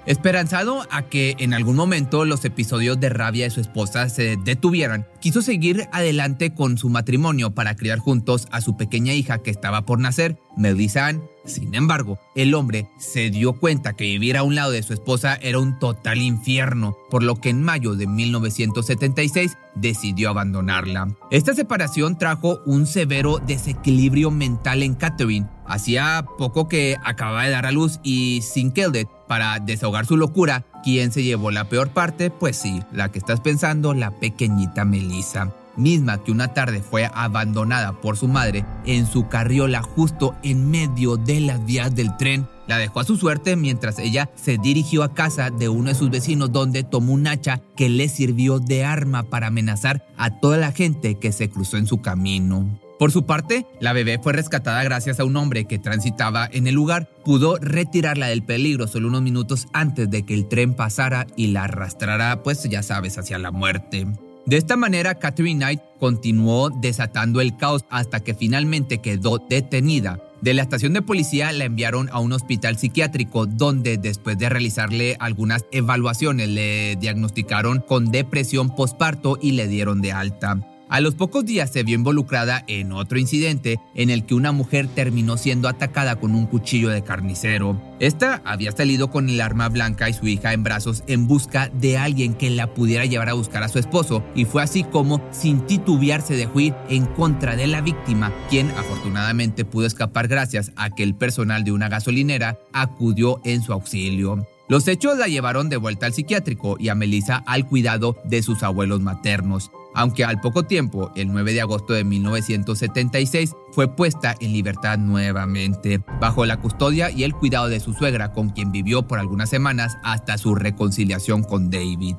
Esperanzado 0.07 0.87
a 0.91 1.03
que 1.03 1.35
en 1.39 1.55
algún 1.55 1.77
momento 1.77 2.27
los 2.27 2.45
episodios 2.45 3.01
de 3.01 3.09
rabia 3.09 3.45
de 3.45 3.51
su 3.51 3.61
esposa 3.61 4.11
se 4.11 4.37
detuvieran, 4.37 5.07
quiso 5.21 5.41
seguir 5.41 5.89
adelante 5.93 6.53
con 6.53 6.77
su 6.77 6.91
matrimonio 6.91 7.55
para 7.55 7.75
criar 7.75 8.01
juntos 8.01 8.47
a 8.51 8.61
su 8.61 8.77
pequeña 8.77 9.15
hija 9.15 9.39
que 9.39 9.51
estaba 9.51 9.87
por 9.87 9.99
nacer, 9.99 10.39
Melissa 10.59 11.07
Ann. 11.07 11.23
Sin 11.47 11.75
embargo, 11.75 12.19
el 12.35 12.55
hombre 12.55 12.89
se 12.99 13.31
dio 13.31 13.55
cuenta 13.55 13.95
que 13.95 14.05
vivir 14.05 14.37
a 14.37 14.43
un 14.43 14.55
lado 14.55 14.71
de 14.71 14.83
su 14.83 14.93
esposa 14.93 15.39
era 15.41 15.59
un 15.59 15.79
total 15.79 16.19
infierno, 16.19 16.97
por 17.11 17.23
lo 17.23 17.37
que 17.37 17.51
en 17.51 17.63
mayo 17.63 17.95
de 17.95 18.07
1976 18.07 19.57
decidió 19.75 20.31
abandonarla. 20.31 21.09
Esta 21.31 21.55
separación 21.55 22.19
trajo 22.19 22.61
un 22.65 22.87
severo 22.87 23.39
desequilibrio 23.39 24.31
mental 24.31 24.83
en 24.83 24.95
Catherine. 24.95 25.49
Hacía 25.67 26.25
poco 26.39 26.69
que 26.69 26.97
acababa 27.05 27.45
de 27.45 27.51
dar 27.51 27.67
a 27.67 27.73
luz 27.73 28.01
y 28.03 28.41
sin 28.43 28.73
Keldet 28.73 29.09
para 29.27 29.59
desahogar 29.59 30.07
su 30.07 30.17
locura, 30.17 30.65
¿quién 30.83 31.13
se 31.13 31.23
llevó 31.23 31.51
la 31.51 31.69
peor 31.69 31.91
parte? 31.91 32.31
Pues 32.31 32.57
sí, 32.57 32.83
la 32.93 33.11
que 33.11 33.19
estás 33.19 33.41
pensando, 33.41 33.95
la 33.95 34.11
pequeñita 34.11 34.85
Melissa. 34.85 35.53
misma 35.77 36.23
que 36.23 36.31
una 36.31 36.55
tarde 36.55 36.83
fue 36.83 37.11
abandonada 37.13 38.01
por 38.01 38.17
su 38.17 38.29
madre 38.29 38.65
en 38.87 39.07
su 39.07 39.29
carriola 39.29 39.83
justo 39.83 40.37
en 40.43 40.71
medio 40.71 41.17
de 41.17 41.41
las 41.41 41.65
vías 41.67 41.95
del 41.95 42.17
tren. 42.17 42.49
La 42.67 42.79
dejó 42.79 43.01
a 43.01 43.05
su 43.05 43.17
suerte 43.17 43.57
mientras 43.57 43.99
ella 43.99 44.31
se 44.37 44.57
dirigió 44.57 45.03
a 45.03 45.13
casa 45.13 45.51
de 45.51 45.69
uno 45.69 45.89
de 45.89 45.95
sus 45.95 46.11
vecinos 46.11 46.53
donde 46.53 46.83
tomó 46.83 47.13
un 47.13 47.27
hacha 47.27 47.61
que 47.77 47.89
le 47.89 48.09
sirvió 48.09 48.59
de 48.59 48.85
arma 48.85 49.25
para 49.25 49.49
amenazar 49.49 50.07
a 50.17 50.39
toda 50.39 50.57
la 50.57 50.73
gente 50.73 51.17
que 51.17 51.33
se 51.33 51.51
cruzó 51.51 51.77
en 51.77 51.87
su 51.87 52.01
camino. 52.01 52.84
Por 52.99 53.11
su 53.11 53.27
parte, 53.27 53.67
la 53.81 53.93
bebé 53.93 54.21
fue 54.23 54.33
rescatada 54.33 54.83
gracias 54.85 55.19
a 55.19 55.25
un 55.25 55.37
hombre 55.37 55.65
que 55.65 55.79
transitaba 55.79 56.49
en 56.51 56.69
el 56.69 56.75
lugar. 56.75 57.09
Pudo 57.25 57.57
retirarla 57.57 58.29
del 58.29 58.45
peligro 58.45 58.87
solo 58.87 59.09
unos 59.09 59.23
minutos 59.23 59.67
antes 59.73 60.09
de 60.11 60.25
que 60.25 60.35
el 60.35 60.49
tren 60.49 60.75
pasara 60.75 61.27
y 61.37 61.49
la 61.49 61.65
arrastrara, 61.65 62.43
pues 62.43 62.63
ya 62.65 62.83
sabes, 62.83 63.19
hacia 63.19 63.39
la 63.39 63.51
muerte. 63.51 64.07
De 64.47 64.57
esta 64.59 64.77
manera, 64.77 65.17
Catherine 65.17 65.59
Knight 65.59 65.81
continuó 65.99 66.71
desatando 66.71 67.41
el 67.41 67.57
caos 67.57 67.85
hasta 67.91 68.21
que 68.21 68.35
finalmente 68.35 68.99
quedó 68.99 69.39
detenida. 69.39 70.21
De 70.43 70.53
la 70.53 70.63
estación 70.63 70.93
de 70.93 71.01
policía 71.01 71.51
la 71.53 71.65
enviaron 71.65 72.11
a 72.13 72.21
un 72.21 72.33
hospital 72.33 72.77
psiquiátrico 72.77 73.47
donde 73.47 73.97
después 73.97 74.37
de 74.37 74.51
realizarle 74.51 75.17
algunas 75.19 75.65
evaluaciones 75.73 76.51
le 76.51 76.97
diagnosticaron 76.97 77.81
con 77.81 78.13
depresión 78.13 78.69
postparto 78.77 79.39
y 79.41 79.53
le 79.53 79.67
dieron 79.67 80.03
de 80.03 80.13
alta. 80.13 80.74
A 80.95 81.01
los 81.01 81.17
pocos 81.17 81.45
días 81.45 81.73
se 81.73 81.83
vio 81.83 81.97
involucrada 81.97 82.63
en 82.69 82.93
otro 82.93 83.19
incidente 83.19 83.81
en 83.97 84.11
el 84.11 84.25
que 84.25 84.37
una 84.37 84.53
mujer 84.53 84.87
terminó 84.87 85.37
siendo 85.37 85.67
atacada 85.67 86.21
con 86.21 86.37
un 86.37 86.47
cuchillo 86.47 86.89
de 86.89 87.03
carnicero. 87.03 87.83
Esta 87.99 88.41
había 88.45 88.71
salido 88.71 89.11
con 89.11 89.29
el 89.29 89.41
arma 89.41 89.69
blanca 89.69 90.09
y 90.09 90.13
su 90.13 90.29
hija 90.29 90.53
en 90.53 90.63
brazos 90.63 91.03
en 91.09 91.27
busca 91.27 91.69
de 91.69 91.99
alguien 91.99 92.35
que 92.35 92.49
la 92.49 92.75
pudiera 92.75 93.07
llevar 93.07 93.29
a 93.29 93.33
buscar 93.33 93.65
a 93.65 93.69
su 93.69 93.81
esposo 93.81 94.23
y 94.37 94.45
fue 94.45 94.63
así 94.63 94.85
como, 94.85 95.21
sin 95.33 95.67
titubear, 95.67 96.23
se 96.23 96.37
dejó 96.37 96.61
en 96.61 97.07
contra 97.07 97.57
de 97.57 97.67
la 97.67 97.81
víctima, 97.81 98.33
quien 98.49 98.71
afortunadamente 98.71 99.65
pudo 99.65 99.87
escapar 99.87 100.29
gracias 100.29 100.71
a 100.77 100.91
que 100.91 101.03
el 101.03 101.17
personal 101.17 101.65
de 101.65 101.73
una 101.73 101.89
gasolinera 101.89 102.61
acudió 102.73 103.41
en 103.43 103.65
su 103.65 103.73
auxilio. 103.73 104.47
Los 104.69 104.87
hechos 104.87 105.19
la 105.19 105.27
llevaron 105.27 105.69
de 105.69 105.77
vuelta 105.77 106.07
al 106.07 106.15
psiquiátrico 106.15 106.77
y 106.79 106.89
a 106.89 106.95
Melissa 106.95 107.43
al 107.49 107.67
cuidado 107.67 108.17
de 108.23 108.45
sus 108.45 108.63
abuelos 108.63 109.01
maternos 109.01 109.73
aunque 109.95 110.25
al 110.25 110.41
poco 110.41 110.65
tiempo, 110.65 111.11
el 111.15 111.33
9 111.33 111.53
de 111.53 111.61
agosto 111.61 111.93
de 111.93 112.05
1976, 112.05 113.55
fue 113.73 113.89
puesta 113.89 114.35
en 114.41 114.53
libertad 114.53 114.99
nuevamente, 114.99 116.01
bajo 116.21 116.45
la 116.47 116.61
custodia 116.61 117.11
y 117.11 117.25
el 117.25 117.35
cuidado 117.35 117.69
de 117.69 117.81
su 117.81 117.93
suegra, 117.95 118.33
con 118.33 118.51
quien 118.51 118.73
vivió 118.73 119.07
por 119.07 119.19
algunas 119.19 119.51
semanas 119.51 119.97
hasta 120.03 120.39
su 120.39 120.55
reconciliación 120.55 121.43
con 121.43 121.71
David. 121.71 122.17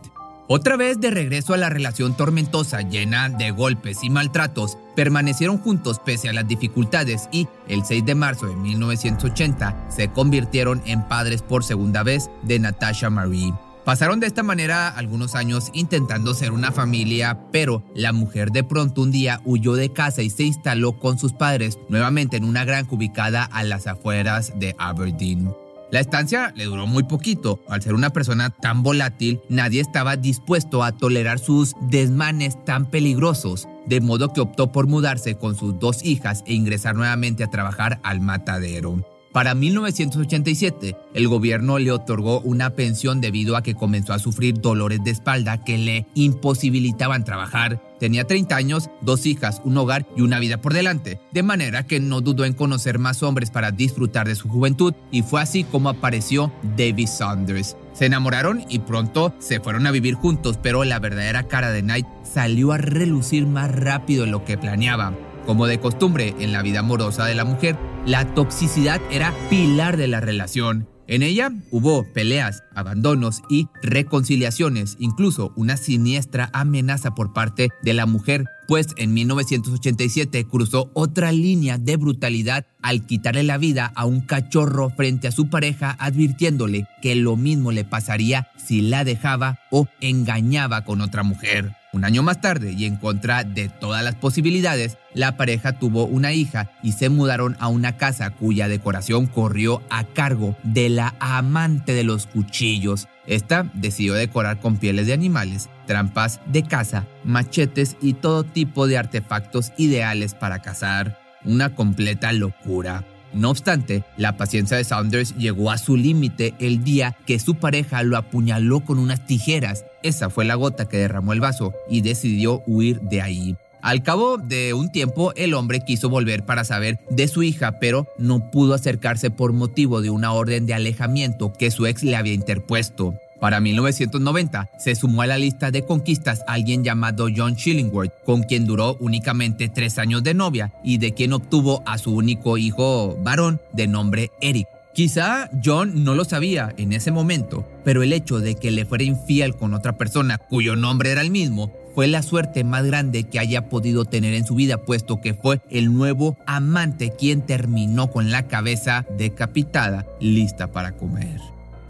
Otra 0.47 0.77
vez 0.77 0.99
de 0.99 1.09
regreso 1.09 1.55
a 1.55 1.57
la 1.57 1.69
relación 1.69 2.15
tormentosa 2.15 2.81
llena 2.81 3.29
de 3.29 3.49
golpes 3.49 4.03
y 4.03 4.11
maltratos, 4.11 4.77
permanecieron 4.95 5.57
juntos 5.57 5.99
pese 6.05 6.29
a 6.29 6.33
las 6.33 6.47
dificultades 6.47 7.27
y 7.31 7.47
el 7.67 7.83
6 7.83 8.05
de 8.05 8.13
marzo 8.13 8.45
de 8.45 8.55
1980 8.55 9.87
se 9.89 10.09
convirtieron 10.09 10.83
en 10.85 11.01
padres 11.07 11.41
por 11.41 11.63
segunda 11.63 12.03
vez 12.03 12.29
de 12.43 12.59
Natasha 12.59 13.09
Marie. 13.09 13.53
Pasaron 13.85 14.19
de 14.19 14.25
esta 14.25 14.41
manera 14.41 14.87
algunos 14.87 15.35
años 15.35 15.69
intentando 15.73 16.33
ser 16.33 16.51
una 16.51 16.71
familia, 16.71 17.39
pero 17.51 17.83
la 17.93 18.13
mujer 18.13 18.49
de 18.49 18.63
pronto 18.63 19.03
un 19.03 19.11
día 19.11 19.41
huyó 19.45 19.75
de 19.75 19.93
casa 19.93 20.23
y 20.23 20.31
se 20.31 20.41
instaló 20.41 20.97
con 20.97 21.19
sus 21.19 21.33
padres 21.33 21.77
nuevamente 21.87 22.35
en 22.35 22.45
una 22.45 22.65
granja 22.65 22.95
ubicada 22.95 23.43
a 23.43 23.63
las 23.63 23.85
afueras 23.85 24.53
de 24.57 24.75
Aberdeen. 24.79 25.53
La 25.91 25.99
estancia 25.99 26.51
le 26.55 26.65
duró 26.65 26.87
muy 26.87 27.03
poquito. 27.03 27.59
Al 27.69 27.83
ser 27.83 27.93
una 27.93 28.09
persona 28.09 28.49
tan 28.49 28.81
volátil, 28.81 29.39
nadie 29.49 29.81
estaba 29.81 30.17
dispuesto 30.17 30.83
a 30.83 30.91
tolerar 30.91 31.37
sus 31.37 31.75
desmanes 31.81 32.57
tan 32.65 32.89
peligrosos, 32.89 33.67
de 33.85 34.01
modo 34.01 34.33
que 34.33 34.41
optó 34.41 34.71
por 34.71 34.87
mudarse 34.87 35.35
con 35.35 35.55
sus 35.55 35.79
dos 35.79 36.03
hijas 36.03 36.43
e 36.47 36.55
ingresar 36.55 36.95
nuevamente 36.95 37.43
a 37.43 37.51
trabajar 37.51 37.99
al 38.01 38.19
matadero. 38.19 39.14
Para 39.35 39.53
1987, 39.53 40.95
el 41.13 41.27
gobierno 41.27 41.77
le 41.77 41.91
otorgó 41.91 42.39
una 42.39 42.69
pensión 42.69 43.19
debido 43.19 43.57
a 43.57 43.63
que 43.63 43.75
comenzó 43.75 44.13
a 44.13 44.19
sufrir 44.19 44.61
dolores 44.61 45.03
de 45.03 45.11
espalda 45.11 45.61
que 45.61 45.77
le 45.77 46.07
imposibilitaban 46.13 47.25
trabajar. 47.25 47.81
Tenía 47.99 48.25
30 48.25 48.55
años, 48.55 48.89
dos 49.01 49.25
hijas, 49.25 49.61
un 49.65 49.77
hogar 49.77 50.07
y 50.15 50.21
una 50.21 50.39
vida 50.39 50.61
por 50.61 50.73
delante, 50.73 51.19
de 51.33 51.43
manera 51.43 51.85
que 51.85 51.99
no 51.99 52.21
dudó 52.21 52.45
en 52.45 52.53
conocer 52.53 52.97
más 52.97 53.23
hombres 53.23 53.51
para 53.51 53.71
disfrutar 53.71 54.25
de 54.25 54.35
su 54.35 54.47
juventud 54.47 54.93
y 55.11 55.21
fue 55.21 55.41
así 55.41 55.65
como 55.65 55.89
apareció 55.89 56.53
David 56.77 57.07
Saunders. 57.07 57.75
Se 57.91 58.05
enamoraron 58.05 58.63
y 58.69 58.79
pronto 58.79 59.35
se 59.39 59.59
fueron 59.59 59.85
a 59.85 59.91
vivir 59.91 60.13
juntos, 60.13 60.57
pero 60.63 60.85
la 60.85 60.99
verdadera 60.99 61.43
cara 61.43 61.71
de 61.71 61.81
Knight 61.81 62.07
salió 62.23 62.71
a 62.71 62.77
relucir 62.77 63.47
más 63.47 63.69
rápido 63.69 64.23
de 64.23 64.31
lo 64.31 64.45
que 64.45 64.57
planeaba. 64.57 65.13
Como 65.45 65.67
de 65.67 65.79
costumbre 65.79 66.33
en 66.39 66.51
la 66.51 66.63
vida 66.63 66.79
amorosa 66.79 67.25
de 67.25 67.35
la 67.35 67.45
mujer, 67.45 67.77
la 68.05 68.33
toxicidad 68.33 68.99
era 69.11 69.33
pilar 69.49 69.95
de 69.95 70.07
la 70.07 70.19
relación. 70.19 70.87
En 71.07 71.21
ella 71.21 71.51
hubo 71.69 72.03
peleas, 72.13 72.63
abandonos 72.73 73.43
y 73.47 73.67
reconciliaciones, 73.83 74.95
incluso 74.97 75.53
una 75.55 75.77
siniestra 75.77 76.49
amenaza 76.51 77.13
por 77.13 77.31
parte 77.31 77.69
de 77.83 77.93
la 77.93 78.07
mujer, 78.07 78.45
pues 78.67 78.87
en 78.97 79.13
1987 79.13 80.45
cruzó 80.45 80.89
otra 80.93 81.31
línea 81.31 81.77
de 81.77 81.97
brutalidad 81.97 82.65
al 82.81 83.05
quitarle 83.05 83.43
la 83.43 83.57
vida 83.57 83.91
a 83.95 84.05
un 84.05 84.21
cachorro 84.21 84.89
frente 84.89 85.27
a 85.27 85.31
su 85.31 85.49
pareja, 85.49 85.95
advirtiéndole 85.99 86.87
que 87.01 87.15
lo 87.15 87.35
mismo 87.35 87.71
le 87.71 87.83
pasaría 87.83 88.49
si 88.57 88.81
la 88.81 89.03
dejaba 89.03 89.59
o 89.71 89.87
engañaba 90.01 90.83
con 90.83 91.01
otra 91.01 91.23
mujer. 91.23 91.75
Un 91.95 92.03
año 92.03 92.23
más 92.23 92.41
tarde, 92.41 92.73
y 92.73 92.83
en 92.83 92.97
contra 92.97 93.45
de 93.45 93.69
todas 93.69 94.03
las 94.03 94.15
posibilidades, 94.15 94.97
la 95.13 95.37
pareja 95.37 95.79
tuvo 95.79 96.05
una 96.05 96.33
hija 96.33 96.69
y 96.83 96.91
se 96.91 97.07
mudaron 97.07 97.55
a 97.59 97.69
una 97.69 97.95
casa 97.95 98.31
cuya 98.31 98.67
decoración 98.67 99.27
corrió 99.27 99.81
a 99.89 100.03
cargo 100.03 100.57
de 100.63 100.89
la 100.89 101.15
amante 101.19 101.93
de 101.93 102.03
los 102.03 102.27
cuchillos. 102.27 103.07
Esta 103.27 103.69
decidió 103.73 104.13
decorar 104.13 104.59
con 104.59 104.77
pieles 104.77 105.07
de 105.07 105.13
animales, 105.13 105.69
trampas 105.87 106.41
de 106.45 106.63
caza, 106.63 107.07
machetes 107.23 107.97
y 108.01 108.13
todo 108.13 108.43
tipo 108.43 108.87
de 108.87 108.97
artefactos 108.97 109.71
ideales 109.77 110.33
para 110.33 110.61
cazar. 110.61 111.19
Una 111.43 111.75
completa 111.75 112.31
locura. 112.33 113.03
No 113.33 113.49
obstante, 113.49 114.03
la 114.15 114.37
paciencia 114.37 114.77
de 114.77 114.83
Saunders 114.85 115.35
llegó 115.35 115.69
a 115.69 115.77
su 115.77 115.97
límite 115.97 116.53
el 116.59 116.83
día 116.83 117.17
que 117.25 117.37
su 117.37 117.55
pareja 117.55 118.01
lo 118.01 118.15
apuñaló 118.17 118.79
con 118.79 118.97
unas 118.97 119.25
tijeras. 119.25 119.83
Esa 120.03 120.29
fue 120.29 120.45
la 120.45 120.55
gota 120.55 120.87
que 120.87 120.97
derramó 120.97 121.33
el 121.33 121.41
vaso 121.41 121.73
y 121.89 122.01
decidió 122.01 122.63
huir 122.65 123.01
de 123.01 123.21
ahí. 123.21 123.57
Al 123.85 124.01
cabo 124.01 124.39
de 124.39 124.73
un 124.73 124.91
tiempo, 124.91 125.31
el 125.35 125.53
hombre 125.53 125.81
quiso 125.81 126.09
volver 126.09 126.43
para 126.43 126.63
saber 126.63 126.97
de 127.11 127.27
su 127.27 127.43
hija, 127.43 127.73
pero 127.79 128.07
no 128.17 128.49
pudo 128.49 128.73
acercarse 128.73 129.29
por 129.29 129.53
motivo 129.53 130.01
de 130.01 130.09
una 130.09 130.33
orden 130.33 130.65
de 130.65 130.73
alejamiento 130.73 131.53
que 131.53 131.69
su 131.69 131.85
ex 131.85 132.03
le 132.03 132.15
había 132.15 132.33
interpuesto. 132.33 133.13
Para 133.39 133.59
1990 133.59 134.71
se 134.79 134.95
sumó 134.95 135.21
a 135.21 135.27
la 135.27 135.37
lista 135.37 135.69
de 135.69 135.85
conquistas 135.85 136.41
alguien 136.47 136.83
llamado 136.83 137.27
John 137.33 137.57
Chillingworth, 137.57 138.11
con 138.25 138.41
quien 138.41 138.65
duró 138.65 138.97
únicamente 139.01 139.69
tres 139.69 139.99
años 139.99 140.23
de 140.23 140.33
novia 140.33 140.73
y 140.83 140.97
de 140.97 141.13
quien 141.13 141.33
obtuvo 141.33 141.83
a 141.85 141.99
su 141.99 142.15
único 142.15 142.57
hijo 142.57 143.15
varón 143.21 143.61
de 143.71 143.85
nombre 143.85 144.31
Eric. 144.41 144.67
Quizá 144.95 145.51
John 145.63 146.03
no 146.03 146.15
lo 146.15 146.25
sabía 146.25 146.73
en 146.77 146.91
ese 146.91 147.11
momento, 147.11 147.67
pero 147.83 148.01
el 148.01 148.13
hecho 148.13 148.39
de 148.39 148.55
que 148.55 148.71
le 148.71 148.85
fuera 148.85 149.03
infiel 149.03 149.55
con 149.55 149.75
otra 149.75 149.95
persona 149.95 150.39
cuyo 150.39 150.75
nombre 150.75 151.11
era 151.11 151.21
el 151.21 151.29
mismo 151.29 151.71
fue 151.95 152.07
la 152.07 152.21
suerte 152.21 152.65
más 152.65 152.85
grande 152.85 153.23
que 153.23 153.39
haya 153.39 153.69
podido 153.69 154.03
tener 154.03 154.33
en 154.33 154.45
su 154.45 154.55
vida, 154.55 154.83
puesto 154.83 155.21
que 155.21 155.33
fue 155.33 155.61
el 155.71 155.93
nuevo 155.93 156.37
amante 156.45 157.13
quien 157.17 157.41
terminó 157.41 158.11
con 158.11 158.31
la 158.31 158.47
cabeza 158.47 159.05
decapitada, 159.17 160.05
lista 160.19 160.73
para 160.73 160.91
comer. 160.91 161.39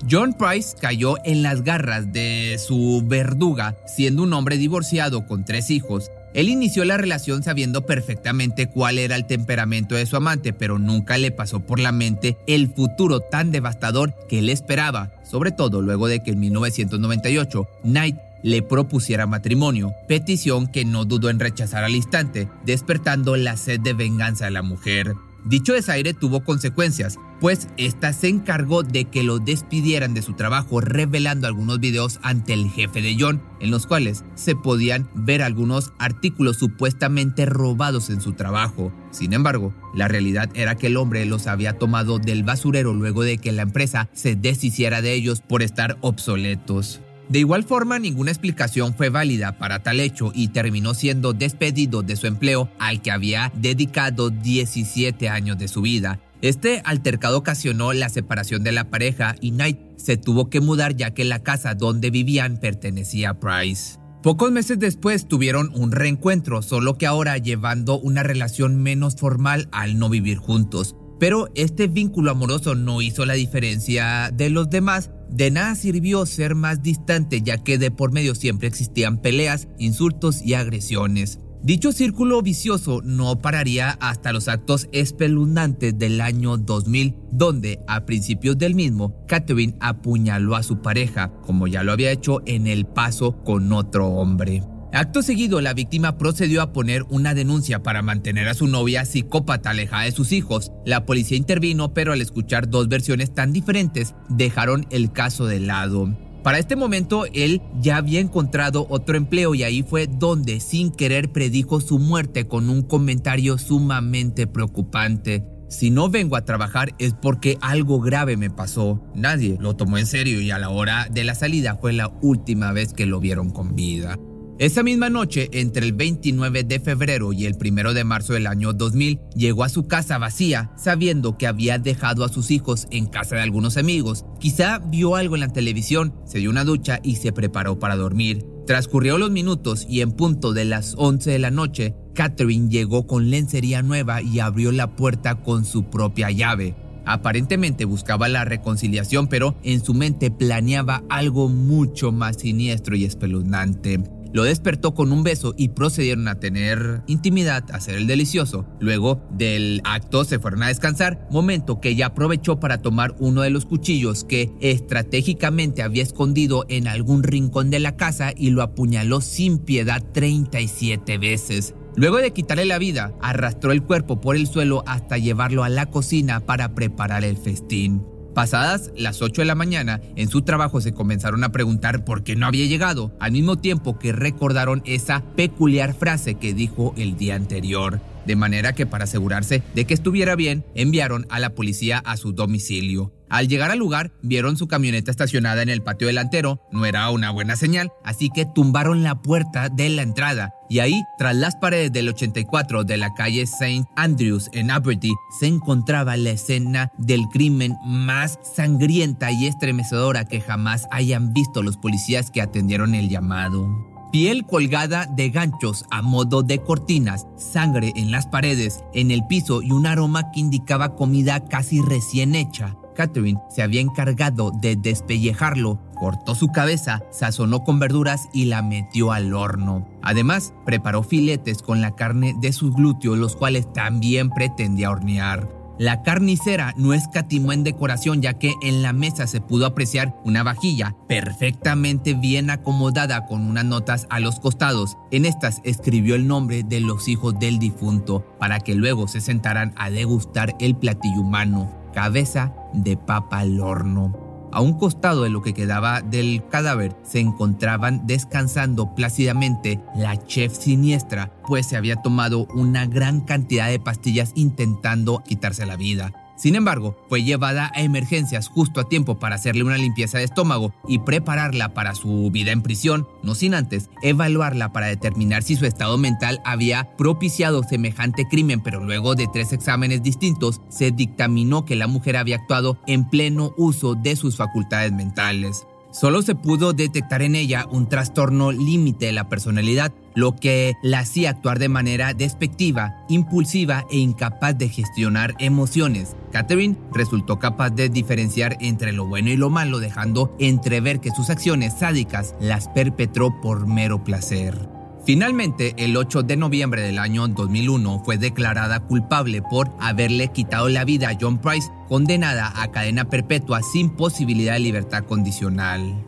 John 0.09 0.33
Price 0.33 0.75
cayó 0.79 1.15
en 1.23 1.41
las 1.41 1.63
garras 1.63 2.13
de 2.13 2.57
su 2.59 3.03
verduga, 3.05 3.75
siendo 3.87 4.21
un 4.21 4.33
hombre 4.33 4.57
divorciado 4.57 5.25
con 5.25 5.43
tres 5.43 5.71
hijos. 5.71 6.11
Él 6.35 6.49
inició 6.49 6.85
la 6.85 6.97
relación 6.97 7.41
sabiendo 7.41 7.85
perfectamente 7.87 8.67
cuál 8.67 8.99
era 8.99 9.15
el 9.15 9.25
temperamento 9.25 9.95
de 9.95 10.05
su 10.05 10.17
amante, 10.17 10.53
pero 10.53 10.77
nunca 10.77 11.17
le 11.17 11.31
pasó 11.31 11.61
por 11.61 11.79
la 11.79 11.91
mente 11.91 12.37
el 12.45 12.67
futuro 12.67 13.21
tan 13.21 13.51
devastador 13.51 14.13
que 14.27 14.39
él 14.39 14.49
esperaba, 14.49 15.13
sobre 15.23 15.51
todo 15.51 15.81
luego 15.81 16.07
de 16.07 16.21
que 16.21 16.31
en 16.31 16.41
1998 16.41 17.67
Knight 17.83 18.17
le 18.45 18.61
propusiera 18.61 19.25
matrimonio, 19.25 19.95
petición 20.07 20.67
que 20.67 20.85
no 20.85 21.03
dudó 21.05 21.31
en 21.31 21.39
rechazar 21.39 21.83
al 21.83 21.95
instante, 21.95 22.47
despertando 22.63 23.35
la 23.37 23.57
sed 23.57 23.79
de 23.79 23.93
venganza 23.93 24.45
de 24.45 24.51
la 24.51 24.61
mujer. 24.61 25.15
Dicho 25.45 25.73
desaire 25.73 26.13
tuvo 26.13 26.43
consecuencias, 26.43 27.17
pues 27.41 27.67
esta 27.77 28.13
se 28.13 28.27
encargó 28.27 28.83
de 28.83 29.05
que 29.05 29.23
lo 29.23 29.39
despidieran 29.39 30.13
de 30.13 30.21
su 30.21 30.33
trabajo 30.33 30.79
revelando 30.79 31.47
algunos 31.47 31.79
videos 31.79 32.19
ante 32.21 32.53
el 32.53 32.69
jefe 32.69 33.01
de 33.01 33.17
John, 33.19 33.41
en 33.59 33.71
los 33.71 33.87
cuales 33.87 34.23
se 34.35 34.55
podían 34.55 35.09
ver 35.15 35.41
algunos 35.41 35.91
artículos 35.97 36.57
supuestamente 36.57 37.47
robados 37.47 38.11
en 38.11 38.21
su 38.21 38.33
trabajo. 38.33 38.93
Sin 39.09 39.33
embargo, 39.33 39.73
la 39.95 40.07
realidad 40.07 40.51
era 40.53 40.75
que 40.75 40.87
el 40.87 40.97
hombre 40.97 41.25
los 41.25 41.47
había 41.47 41.79
tomado 41.79 42.19
del 42.19 42.43
basurero 42.43 42.93
luego 42.93 43.23
de 43.23 43.39
que 43.39 43.51
la 43.51 43.63
empresa 43.63 44.07
se 44.13 44.35
deshiciera 44.35 45.01
de 45.01 45.13
ellos 45.13 45.41
por 45.41 45.63
estar 45.63 45.97
obsoletos. 46.01 47.01
De 47.29 47.39
igual 47.39 47.63
forma, 47.63 47.97
ninguna 47.99 48.31
explicación 48.31 48.93
fue 48.95 49.09
válida 49.09 49.57
para 49.57 49.81
tal 49.81 49.99
hecho 49.99 50.31
y 50.33 50.49
terminó 50.49 50.93
siendo 50.93 51.33
despedido 51.33 52.03
de 52.03 52.15
su 52.15 52.27
empleo 52.27 52.69
al 52.79 53.01
que 53.01 53.11
había 53.11 53.51
dedicado 53.55 54.29
17 54.29 55.29
años 55.29 55.57
de 55.57 55.67
su 55.67 55.81
vida. 55.81 56.19
Este 56.41 56.81
altercado 56.85 57.39
ocasionó 57.39 57.93
la 57.93 58.09
separación 58.09 58.63
de 58.63 58.71
la 58.71 58.89
pareja 58.89 59.35
y 59.41 59.51
Knight 59.51 59.79
se 59.97 60.17
tuvo 60.17 60.49
que 60.49 60.61
mudar 60.61 60.95
ya 60.95 61.11
que 61.11 61.25
la 61.25 61.41
casa 61.41 61.73
donde 61.73 62.11
vivían 62.11 62.57
pertenecía 62.57 63.31
a 63.31 63.39
Price. 63.39 63.97
Pocos 64.21 64.51
meses 64.51 64.79
después 64.79 65.27
tuvieron 65.27 65.71
un 65.75 65.91
reencuentro, 65.91 66.61
solo 66.61 66.97
que 66.97 67.05
ahora 67.05 67.37
llevando 67.37 67.99
una 67.99 68.23
relación 68.23 68.81
menos 68.81 69.15
formal 69.15 69.69
al 69.71 69.97
no 69.97 70.09
vivir 70.09 70.37
juntos. 70.37 70.95
Pero 71.19 71.49
este 71.55 71.87
vínculo 71.87 72.31
amoroso 72.31 72.75
no 72.75 73.01
hizo 73.01 73.25
la 73.25 73.35
diferencia 73.35 74.31
de 74.33 74.49
los 74.49 74.69
demás. 74.69 75.11
De 75.29 75.51
nada 75.51 75.75
sirvió 75.75 76.25
ser 76.25 76.55
más 76.55 76.81
distante 76.81 77.41
ya 77.41 77.57
que 77.57 77.77
de 77.77 77.91
por 77.91 78.11
medio 78.11 78.35
siempre 78.35 78.67
existían 78.67 79.21
peleas, 79.21 79.67
insultos 79.77 80.41
y 80.41 80.53
agresiones. 80.53 81.39
Dicho 81.65 81.91
círculo 81.91 82.43
vicioso 82.43 83.01
no 83.03 83.41
pararía 83.41 83.97
hasta 83.99 84.31
los 84.31 84.47
actos 84.47 84.87
espeluznantes 84.91 85.97
del 85.97 86.21
año 86.21 86.57
2000, 86.57 87.15
donde 87.31 87.79
a 87.87 88.05
principios 88.05 88.59
del 88.59 88.75
mismo, 88.75 89.25
Catherine 89.27 89.75
apuñaló 89.79 90.55
a 90.55 90.61
su 90.61 90.83
pareja, 90.83 91.31
como 91.41 91.65
ya 91.65 91.81
lo 91.81 91.91
había 91.91 92.11
hecho 92.11 92.43
en 92.45 92.67
el 92.67 92.85
paso 92.85 93.43
con 93.43 93.73
otro 93.73 94.09
hombre. 94.09 94.61
Acto 94.95 95.21
seguido, 95.21 95.59
la 95.59 95.73
víctima 95.73 96.17
procedió 96.17 96.61
a 96.61 96.71
poner 96.71 97.03
una 97.09 97.33
denuncia 97.33 97.83
para 97.83 98.01
mantener 98.01 98.47
a 98.47 98.53
su 98.53 98.65
novia 98.67 99.03
psicópata 99.03 99.71
alejada 99.71 100.03
de 100.03 100.13
sus 100.13 100.31
hijos. 100.31 100.71
La 100.85 101.05
policía 101.05 101.35
intervino, 101.35 101.93
pero 101.93 102.13
al 102.13 102.21
escuchar 102.21 102.69
dos 102.69 102.87
versiones 102.87 103.33
tan 103.33 103.51
diferentes, 103.51 104.15
dejaron 104.29 104.85
el 104.91 105.11
caso 105.11 105.47
de 105.47 105.59
lado. 105.59 106.17
Para 106.43 106.59
este 106.59 106.77
momento, 106.77 107.25
él 107.33 107.61
ya 107.81 107.97
había 107.97 108.21
encontrado 108.21 108.87
otro 108.89 109.17
empleo 109.17 109.53
y 109.53 109.63
ahí 109.63 109.83
fue 109.83 110.07
donde, 110.07 110.61
sin 110.61 110.91
querer, 110.91 111.29
predijo 111.29 111.81
su 111.81 111.99
muerte 111.99 112.47
con 112.47 112.69
un 112.69 112.81
comentario 112.81 113.57
sumamente 113.57 114.47
preocupante. 114.47 115.43
Si 115.67 115.89
no 115.89 116.09
vengo 116.09 116.37
a 116.37 116.45
trabajar 116.45 116.95
es 116.99 117.13
porque 117.13 117.57
algo 117.59 117.99
grave 117.99 118.37
me 118.37 118.49
pasó. 118.49 119.03
Nadie 119.13 119.57
lo 119.59 119.75
tomó 119.75 119.97
en 119.97 120.05
serio 120.05 120.39
y 120.39 120.51
a 120.51 120.57
la 120.57 120.69
hora 120.69 121.09
de 121.11 121.25
la 121.25 121.35
salida 121.35 121.75
fue 121.75 121.91
la 121.91 122.13
última 122.21 122.71
vez 122.71 122.93
que 122.93 123.05
lo 123.05 123.19
vieron 123.19 123.49
con 123.49 123.75
vida. 123.75 124.17
Esa 124.57 124.83
misma 124.83 125.09
noche, 125.09 125.49
entre 125.51 125.85
el 125.85 125.91
29 125.91 126.63
de 126.63 126.79
febrero 126.79 127.33
y 127.33 127.45
el 127.45 127.57
1 127.59 127.93
de 127.93 128.05
marzo 128.05 128.31
del 128.31 128.47
año 128.47 128.71
2000, 128.71 129.19
llegó 129.35 129.65
a 129.65 129.69
su 129.69 129.85
casa 129.85 130.17
vacía, 130.17 130.71
sabiendo 130.77 131.37
que 131.37 131.45
había 131.45 131.77
dejado 131.77 132.23
a 132.23 132.29
sus 132.29 132.51
hijos 132.51 132.87
en 132.89 133.07
casa 133.07 133.35
de 133.35 133.41
algunos 133.41 133.75
amigos. 133.75 134.23
Quizá 134.39 134.79
vio 134.79 135.17
algo 135.17 135.35
en 135.35 135.41
la 135.41 135.49
televisión, 135.49 136.15
se 136.25 136.39
dio 136.39 136.49
una 136.49 136.63
ducha 136.63 137.01
y 137.03 137.17
se 137.17 137.33
preparó 137.33 137.79
para 137.79 137.97
dormir. 137.97 138.45
Transcurrió 138.65 139.17
los 139.17 139.29
minutos 139.29 139.85
y 139.89 139.99
en 139.99 140.13
punto 140.13 140.53
de 140.53 140.63
las 140.63 140.95
11 140.97 141.31
de 141.31 141.39
la 141.39 141.51
noche, 141.51 141.93
Catherine 142.13 142.69
llegó 142.69 143.07
con 143.07 143.29
lencería 143.29 143.81
nueva 143.81 144.21
y 144.21 144.39
abrió 144.39 144.71
la 144.71 144.95
puerta 144.95 145.35
con 145.43 145.65
su 145.65 145.89
propia 145.89 146.31
llave. 146.31 146.77
Aparentemente 147.05 147.83
buscaba 147.83 148.29
la 148.29 148.45
reconciliación, 148.45 149.27
pero 149.27 149.57
en 149.63 149.83
su 149.83 149.93
mente 149.93 150.31
planeaba 150.31 151.03
algo 151.09 151.49
mucho 151.49 152.13
más 152.13 152.37
siniestro 152.37 152.95
y 152.95 153.03
espeluznante. 153.03 154.14
Lo 154.35 154.43
despertó 154.43 154.93
con 154.93 155.13
un 155.13 155.23
beso 155.23 155.53
y 155.55 155.69
procedieron 155.69 156.27
a 156.27 156.41
tener 156.41 157.03
intimidad, 157.07 157.71
a 157.71 157.77
hacer 157.77 157.95
el 157.95 158.05
delicioso. 158.05 158.65
Luego 158.81 159.25
del 159.31 159.79
acto 159.85 160.25
se 160.25 160.39
fueron 160.39 160.61
a 160.63 160.67
descansar, 160.67 161.25
momento 161.31 161.79
que 161.79 161.91
ella 161.91 162.07
aprovechó 162.07 162.59
para 162.59 162.81
tomar 162.81 163.15
uno 163.19 163.43
de 163.43 163.49
los 163.49 163.65
cuchillos 163.65 164.25
que 164.25 164.51
estratégicamente 164.59 165.83
había 165.83 166.03
escondido 166.03 166.65
en 166.67 166.89
algún 166.89 167.23
rincón 167.23 167.69
de 167.69 167.79
la 167.79 167.95
casa 167.95 168.33
y 168.35 168.49
lo 168.49 168.61
apuñaló 168.61 169.21
sin 169.21 169.57
piedad 169.57 170.03
37 170.11 171.17
veces. 171.17 171.73
Luego 171.95 172.17
de 172.17 172.33
quitarle 172.33 172.65
la 172.65 172.77
vida, 172.77 173.13
arrastró 173.21 173.71
el 173.71 173.83
cuerpo 173.83 174.19
por 174.19 174.35
el 174.35 174.47
suelo 174.47 174.83
hasta 174.85 175.17
llevarlo 175.17 175.63
a 175.63 175.69
la 175.69 175.85
cocina 175.85 176.41
para 176.41 176.75
preparar 176.75 177.23
el 177.23 177.37
festín. 177.37 178.03
Pasadas 178.35 178.91
las 178.97 179.21
8 179.21 179.43
de 179.43 179.45
la 179.45 179.55
mañana, 179.55 180.01
en 180.17 180.27
su 180.27 180.41
trabajo 180.41 180.81
se 180.81 180.93
comenzaron 180.93 181.45
a 181.45 181.53
preguntar 181.53 182.03
por 182.03 182.21
qué 182.21 182.35
no 182.35 182.45
había 182.45 182.65
llegado, 182.65 183.13
al 183.21 183.31
mismo 183.31 183.55
tiempo 183.55 183.97
que 183.97 184.11
recordaron 184.11 184.81
esa 184.85 185.23
peculiar 185.37 185.93
frase 185.93 186.35
que 186.35 186.53
dijo 186.53 186.93
el 186.97 187.15
día 187.15 187.35
anterior. 187.35 188.01
De 188.25 188.35
manera 188.35 188.73
que 188.73 188.85
para 188.85 189.05
asegurarse 189.05 189.63
de 189.73 189.85
que 189.85 189.93
estuviera 189.93 190.35
bien, 190.35 190.65
enviaron 190.75 191.25
a 191.29 191.39
la 191.39 191.51
policía 191.51 191.99
a 191.99 192.17
su 192.17 192.33
domicilio. 192.33 193.13
Al 193.29 193.47
llegar 193.47 193.71
al 193.71 193.79
lugar, 193.79 194.11
vieron 194.21 194.57
su 194.57 194.67
camioneta 194.67 195.11
estacionada 195.11 195.61
en 195.61 195.69
el 195.69 195.81
patio 195.81 196.07
delantero, 196.07 196.61
no 196.71 196.85
era 196.85 197.09
una 197.09 197.31
buena 197.31 197.55
señal, 197.55 197.91
así 198.03 198.29
que 198.29 198.45
tumbaron 198.45 199.03
la 199.03 199.21
puerta 199.21 199.69
de 199.69 199.89
la 199.89 200.03
entrada. 200.03 200.53
Y 200.69 200.79
ahí, 200.79 201.03
tras 201.17 201.35
las 201.35 201.55
paredes 201.55 201.91
del 201.91 202.09
84 202.09 202.83
de 202.83 202.97
la 202.97 203.13
calle 203.13 203.41
St. 203.43 203.85
Andrews 203.95 204.49
en 204.53 204.71
Aberdeen, 204.71 205.15
se 205.39 205.47
encontraba 205.47 206.17
la 206.17 206.31
escena 206.31 206.91
del 206.97 207.25
crimen 207.31 207.75
más 207.85 208.39
sangrienta 208.55 209.31
y 209.31 209.47
estremecedora 209.47 210.25
que 210.25 210.41
jamás 210.41 210.87
hayan 210.91 211.33
visto 211.33 211.61
los 211.61 211.77
policías 211.77 212.31
que 212.31 212.41
atendieron 212.41 212.95
el 212.95 213.09
llamado 213.09 213.95
piel 214.15 214.45
colgada 214.45 215.07
de 215.07 215.29
ganchos 215.29 215.83
a 215.91 216.01
modo 216.01 216.41
de 216.41 216.59
cortinas, 216.59 217.27
sangre 217.35 217.91
en 217.97 218.11
las 218.11 218.27
paredes, 218.27 218.81
en 218.93 219.11
el 219.11 219.27
piso 219.27 219.61
y 219.61 219.71
un 219.71 219.85
aroma 219.85 220.31
que 220.31 220.39
indicaba 220.39 220.95
comida 220.95 221.43
casi 221.49 221.81
recién 221.81 222.33
hecha. 222.33 222.77
Catherine 222.95 223.39
se 223.49 223.61
había 223.61 223.81
encargado 223.81 224.51
de 224.51 224.75
despellejarlo, 224.75 225.79
cortó 225.93 226.33
su 226.33 226.47
cabeza, 226.47 227.03
sazonó 227.11 227.63
con 227.63 227.79
verduras 227.79 228.27
y 228.33 228.45
la 228.45 228.63
metió 228.63 229.11
al 229.11 229.33
horno. 229.33 229.87
Además, 230.01 230.53
preparó 230.65 231.03
filetes 231.03 231.61
con 231.61 231.81
la 231.81 231.95
carne 231.95 232.35
de 232.41 232.51
sus 232.53 232.73
glúteos, 232.73 233.17
los 233.17 233.35
cuales 233.35 233.71
también 233.71 234.29
pretendía 234.31 234.89
hornear. 234.89 235.47
La 235.77 236.03
carnicera 236.03 236.73
no 236.77 236.93
escatimó 236.93 237.51
en 237.51 237.65
decoración 237.65 238.21
ya 238.21 238.35
que 238.35 238.53
en 238.61 238.81
la 238.81 238.93
mesa 238.93 239.27
se 239.27 239.41
pudo 239.41 239.65
apreciar 239.65 240.15
una 240.23 240.41
vajilla 240.41 240.95
perfectamente 241.09 242.13
bien 242.13 242.49
acomodada 242.49 243.25
con 243.25 243.41
unas 243.41 243.65
notas 243.65 244.07
a 244.09 244.21
los 244.21 244.39
costados. 244.39 244.95
En 245.11 245.25
estas 245.25 245.59
escribió 245.65 246.15
el 246.15 246.27
nombre 246.27 246.63
de 246.63 246.79
los 246.79 247.09
hijos 247.09 247.37
del 247.39 247.59
difunto 247.59 248.25
para 248.39 248.61
que 248.61 248.73
luego 248.73 249.09
se 249.09 249.19
sentaran 249.19 249.73
a 249.75 249.89
degustar 249.89 250.55
el 250.61 250.77
platillo 250.77 251.19
humano, 251.19 251.69
cabeza 251.95 252.53
de 252.73 252.97
papa 252.97 253.39
al 253.39 253.59
horno. 253.59 254.13
A 254.51 254.61
un 254.61 254.77
costado 254.77 255.23
de 255.23 255.29
lo 255.29 255.41
que 255.41 255.53
quedaba 255.53 256.01
del 256.01 256.47
cadáver 256.47 256.95
se 257.03 257.19
encontraban 257.19 258.05
descansando 258.05 258.93
plácidamente 258.93 259.81
la 259.95 260.15
chef 260.27 260.55
siniestra, 260.55 261.31
pues 261.47 261.65
se 261.65 261.77
había 261.77 261.95
tomado 261.97 262.47
una 262.53 262.85
gran 262.85 263.21
cantidad 263.21 263.69
de 263.69 263.79
pastillas 263.79 264.31
intentando 264.35 265.23
quitarse 265.25 265.65
la 265.65 265.75
vida. 265.75 266.24
Sin 266.35 266.55
embargo, 266.55 266.97
fue 267.07 267.23
llevada 267.23 267.71
a 267.73 267.81
emergencias 267.81 268.49
justo 268.49 268.81
a 268.81 268.89
tiempo 268.89 269.19
para 269.19 269.35
hacerle 269.35 269.63
una 269.63 269.77
limpieza 269.77 270.17
de 270.17 270.25
estómago 270.25 270.73
y 270.87 270.99
prepararla 270.99 271.73
para 271.73 271.95
su 271.95 272.29
vida 272.31 272.51
en 272.51 272.61
prisión, 272.61 273.07
no 273.23 273.35
sin 273.35 273.53
antes 273.53 273.89
evaluarla 274.01 274.73
para 274.73 274.87
determinar 274.87 275.43
si 275.43 275.55
su 275.55 275.65
estado 275.65 275.97
mental 275.97 276.41
había 276.43 276.95
propiciado 276.97 277.63
semejante 277.63 278.27
crimen, 278.27 278.61
pero 278.61 278.83
luego 278.83 279.15
de 279.15 279.27
tres 279.31 279.53
exámenes 279.53 280.03
distintos 280.03 280.61
se 280.69 280.91
dictaminó 280.91 281.65
que 281.65 281.75
la 281.75 281.87
mujer 281.87 282.17
había 282.17 282.35
actuado 282.35 282.77
en 282.85 283.09
pleno 283.09 283.53
uso 283.57 283.95
de 283.95 284.15
sus 284.15 284.35
facultades 284.35 284.91
mentales. 284.91 285.65
Solo 285.95 286.21
se 286.21 286.35
pudo 286.35 286.73
detectar 286.73 287.21
en 287.21 287.35
ella 287.35 287.67
un 287.71 287.87
trastorno 287.87 288.51
límite 288.51 289.05
de 289.05 289.11
la 289.13 289.29
personalidad, 289.29 289.93
lo 290.13 290.35
que 290.35 290.73
la 290.83 290.99
hacía 290.99 291.29
actuar 291.29 291.57
de 291.57 291.69
manera 291.69 292.13
despectiva, 292.13 293.05
impulsiva 293.07 293.85
e 293.89 293.99
incapaz 293.99 294.57
de 294.57 294.67
gestionar 294.67 295.35
emociones. 295.39 296.17
Catherine 296.33 296.75
resultó 296.91 297.39
capaz 297.39 297.69
de 297.69 297.87
diferenciar 297.87 298.57
entre 298.59 298.91
lo 298.91 299.05
bueno 299.05 299.29
y 299.29 299.37
lo 299.37 299.49
malo, 299.49 299.79
dejando 299.79 300.35
entrever 300.37 300.99
que 300.99 301.11
sus 301.11 301.29
acciones 301.29 301.75
sádicas 301.79 302.35
las 302.41 302.67
perpetró 302.67 303.39
por 303.39 303.65
mero 303.65 304.03
placer. 304.03 304.74
Finalmente, 305.05 305.75
el 305.77 305.95
8 305.95 306.23
de 306.23 306.35
noviembre 306.35 306.81
del 306.81 306.97
año 306.97 307.27
2001 307.27 308.01
fue 308.03 308.17
declarada 308.17 308.79
culpable 308.79 309.43
por 309.43 309.69
haberle 309.79 310.29
quitado 310.29 310.67
la 310.67 310.83
vida 310.83 311.09
a 311.09 311.17
John 311.19 311.37
Price, 311.37 311.69
condenada 311.87 312.51
a 312.59 312.71
cadena 312.71 313.05
perpetua 313.05 313.61
sin 313.61 313.91
posibilidad 313.91 314.53
de 314.53 314.61
libertad 314.61 315.03
condicional. 315.03 316.03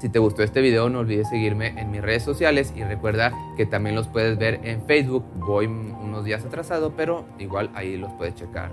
Si 0.00 0.08
te 0.08 0.18
gustó 0.18 0.42
este 0.42 0.62
video 0.62 0.88
no 0.88 1.00
olvides 1.00 1.28
seguirme 1.28 1.78
en 1.80 1.92
mis 1.92 2.00
redes 2.00 2.24
sociales 2.24 2.72
y 2.74 2.82
recuerda 2.82 3.32
que 3.56 3.66
también 3.66 3.94
los 3.94 4.08
puedes 4.08 4.36
ver 4.36 4.60
en 4.64 4.84
Facebook. 4.84 5.24
Voy 5.36 5.66
unos 5.66 6.24
días 6.24 6.44
atrasado, 6.44 6.94
pero 6.96 7.26
igual 7.38 7.70
ahí 7.74 7.96
los 7.98 8.10
puedes 8.14 8.34
checar. 8.34 8.72